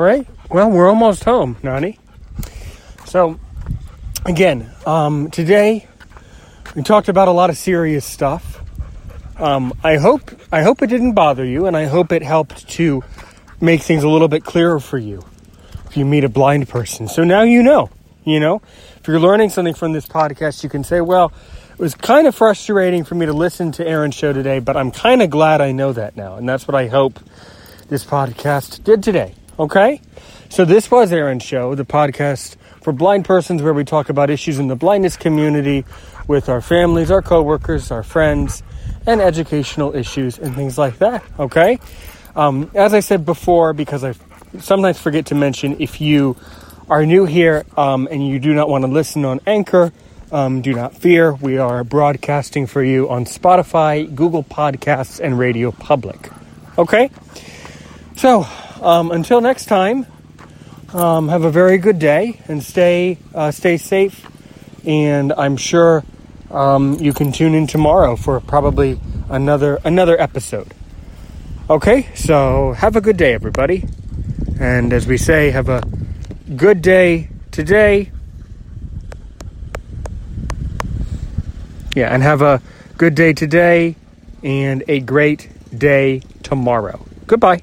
Right. 0.00 0.26
Well, 0.48 0.70
we're 0.70 0.88
almost 0.88 1.24
home, 1.24 1.56
Nani. 1.62 1.98
So, 3.06 3.38
again, 4.24 4.70
um, 4.86 5.30
today 5.30 5.86
we 6.74 6.82
talked 6.82 7.08
about 7.08 7.28
a 7.28 7.32
lot 7.32 7.50
of 7.50 7.56
serious 7.56 8.04
stuff. 8.04 8.62
Um, 9.40 9.72
I 9.82 9.96
hope 9.96 10.30
I 10.52 10.62
hope 10.62 10.82
it 10.82 10.88
didn't 10.88 11.14
bother 11.14 11.44
you, 11.44 11.66
and 11.66 11.76
I 11.76 11.86
hope 11.86 12.12
it 12.12 12.22
helped 12.22 12.68
to 12.70 13.02
make 13.60 13.82
things 13.82 14.02
a 14.02 14.08
little 14.08 14.28
bit 14.28 14.44
clearer 14.44 14.80
for 14.80 14.98
you 14.98 15.24
if 15.86 15.96
you 15.96 16.04
meet 16.04 16.24
a 16.24 16.28
blind 16.28 16.68
person. 16.68 17.08
So 17.08 17.24
now 17.24 17.42
you 17.42 17.62
know. 17.62 17.90
You 18.22 18.38
know, 18.38 18.60
if 19.00 19.08
you're 19.08 19.18
learning 19.18 19.48
something 19.48 19.72
from 19.72 19.92
this 19.92 20.06
podcast, 20.06 20.62
you 20.62 20.68
can 20.68 20.84
say, 20.84 21.00
"Well, 21.00 21.32
it 21.72 21.78
was 21.78 21.94
kind 21.94 22.26
of 22.26 22.34
frustrating 22.34 23.02
for 23.02 23.14
me 23.14 23.24
to 23.24 23.32
listen 23.32 23.72
to 23.72 23.86
Aaron's 23.86 24.14
show 24.14 24.34
today, 24.34 24.58
but 24.58 24.76
I'm 24.76 24.90
kind 24.90 25.22
of 25.22 25.30
glad 25.30 25.62
I 25.62 25.72
know 25.72 25.92
that 25.94 26.16
now." 26.16 26.36
And 26.36 26.46
that's 26.46 26.68
what 26.68 26.74
I 26.74 26.88
hope 26.88 27.18
this 27.88 28.04
podcast 28.04 28.84
did 28.84 29.02
today. 29.02 29.34
Okay? 29.60 30.00
So 30.48 30.64
this 30.64 30.90
was 30.90 31.12
Aaron's 31.12 31.42
show, 31.42 31.74
the 31.74 31.84
podcast 31.84 32.56
for 32.82 32.94
blind 32.94 33.26
persons 33.26 33.60
where 33.60 33.74
we 33.74 33.84
talk 33.84 34.08
about 34.08 34.30
issues 34.30 34.58
in 34.58 34.68
the 34.68 34.74
blindness 34.74 35.18
community 35.18 35.84
with 36.26 36.48
our 36.48 36.62
families, 36.62 37.10
our 37.10 37.20
coworkers, 37.20 37.90
our 37.90 38.02
friends, 38.02 38.62
and 39.06 39.20
educational 39.20 39.94
issues 39.94 40.38
and 40.38 40.54
things 40.54 40.78
like 40.78 40.96
that. 40.98 41.22
Okay? 41.38 41.78
Um, 42.34 42.70
as 42.74 42.94
I 42.94 43.00
said 43.00 43.26
before, 43.26 43.74
because 43.74 44.02
I 44.02 44.14
sometimes 44.60 44.98
forget 44.98 45.26
to 45.26 45.34
mention, 45.34 45.76
if 45.78 46.00
you 46.00 46.36
are 46.88 47.04
new 47.04 47.26
here 47.26 47.66
um, 47.76 48.08
and 48.10 48.26
you 48.26 48.38
do 48.38 48.54
not 48.54 48.70
want 48.70 48.84
to 48.84 48.90
listen 48.90 49.26
on 49.26 49.40
Anchor, 49.46 49.92
um, 50.32 50.62
do 50.62 50.72
not 50.72 50.96
fear. 50.96 51.34
We 51.34 51.58
are 51.58 51.84
broadcasting 51.84 52.66
for 52.66 52.82
you 52.82 53.10
on 53.10 53.26
Spotify, 53.26 54.12
Google 54.14 54.42
Podcasts, 54.42 55.20
and 55.20 55.38
Radio 55.38 55.70
Public. 55.70 56.30
Okay? 56.78 57.10
So, 58.16 58.46
um, 58.80 59.10
until 59.10 59.40
next 59.40 59.66
time, 59.66 60.06
um, 60.94 61.28
have 61.28 61.44
a 61.44 61.50
very 61.50 61.78
good 61.78 61.98
day 61.98 62.40
and 62.48 62.62
stay 62.62 63.18
uh, 63.34 63.50
stay 63.50 63.76
safe. 63.76 64.26
And 64.84 65.32
I'm 65.32 65.56
sure 65.56 66.04
um, 66.50 66.94
you 66.94 67.12
can 67.12 67.32
tune 67.32 67.54
in 67.54 67.66
tomorrow 67.66 68.16
for 68.16 68.40
probably 68.40 69.00
another 69.28 69.78
another 69.84 70.20
episode. 70.20 70.74
Okay, 71.68 72.08
so 72.14 72.72
have 72.72 72.96
a 72.96 73.00
good 73.00 73.16
day, 73.16 73.32
everybody. 73.32 73.84
And 74.58 74.92
as 74.92 75.06
we 75.06 75.16
say, 75.16 75.50
have 75.50 75.68
a 75.68 75.82
good 76.56 76.82
day 76.82 77.28
today. 77.52 78.10
Yeah, 81.94 82.12
and 82.12 82.22
have 82.22 82.42
a 82.42 82.60
good 82.96 83.14
day 83.14 83.32
today 83.32 83.96
and 84.42 84.82
a 84.88 85.00
great 85.00 85.48
day 85.76 86.22
tomorrow. 86.42 87.04
Goodbye. 87.26 87.62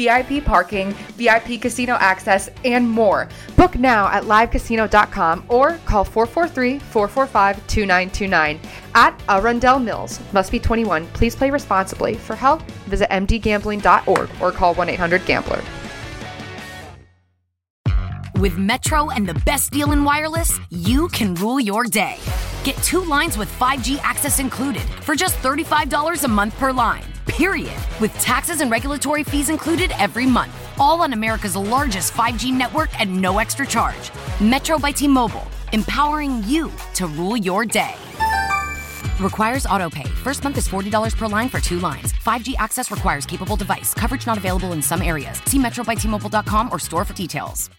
VIP 0.00 0.42
parking, 0.42 0.92
VIP 1.16 1.60
casino 1.60 1.94
access, 2.00 2.48
and 2.64 2.88
more. 2.88 3.28
Book 3.56 3.74
now 3.76 4.08
at 4.08 4.24
livecasino.com 4.24 5.44
or 5.48 5.78
call 5.84 6.04
443 6.04 6.78
445 6.78 7.66
2929 7.66 8.60
at 8.94 9.22
Arundel 9.28 9.78
Mills. 9.78 10.20
Must 10.32 10.50
be 10.50 10.58
21. 10.58 11.06
Please 11.08 11.36
play 11.36 11.50
responsibly. 11.50 12.14
For 12.14 12.34
help, 12.34 12.62
visit 12.88 13.10
mdgambling.org 13.10 14.30
or 14.40 14.52
call 14.52 14.74
1 14.74 14.88
800 14.88 15.26
Gambler. 15.26 15.62
With 18.40 18.56
Metro 18.56 19.10
and 19.10 19.28
the 19.28 19.34
best 19.44 19.70
deal 19.70 19.92
in 19.92 20.02
wireless, 20.02 20.58
you 20.70 21.08
can 21.08 21.34
rule 21.34 21.60
your 21.60 21.84
day. 21.84 22.16
Get 22.64 22.74
two 22.76 23.04
lines 23.04 23.36
with 23.36 23.52
5G 23.58 23.98
access 23.98 24.38
included 24.38 24.82
for 25.02 25.14
just 25.14 25.36
$35 25.42 26.24
a 26.24 26.28
month 26.28 26.56
per 26.58 26.72
line. 26.72 27.09
Period. 27.26 27.78
With 28.00 28.12
taxes 28.18 28.60
and 28.60 28.70
regulatory 28.70 29.24
fees 29.24 29.48
included 29.48 29.92
every 29.98 30.26
month. 30.26 30.52
All 30.80 31.00
on 31.02 31.12
America's 31.12 31.56
largest 31.56 32.12
5G 32.12 32.52
network 32.52 32.98
at 33.00 33.08
no 33.08 33.38
extra 33.38 33.66
charge. 33.66 34.10
Metro 34.40 34.78
by 34.78 34.92
T 34.92 35.08
Mobile, 35.08 35.46
empowering 35.72 36.44
you 36.44 36.70
to 36.94 37.06
rule 37.06 37.36
your 37.36 37.64
day. 37.64 37.94
Requires 39.20 39.66
auto 39.66 39.90
pay. 39.90 40.08
First 40.24 40.42
month 40.44 40.58
is 40.58 40.68
$40 40.68 41.16
per 41.16 41.26
line 41.26 41.48
for 41.48 41.60
two 41.60 41.78
lines. 41.78 42.12
5G 42.12 42.54
access 42.58 42.90
requires 42.90 43.26
capable 43.26 43.56
device. 43.56 43.94
Coverage 43.94 44.26
not 44.26 44.38
available 44.38 44.72
in 44.72 44.82
some 44.82 45.02
areas. 45.02 45.40
See 45.46 45.58
metrobyt-mobile.com 45.58 46.72
or 46.72 46.78
store 46.78 47.04
for 47.04 47.14
details. 47.14 47.70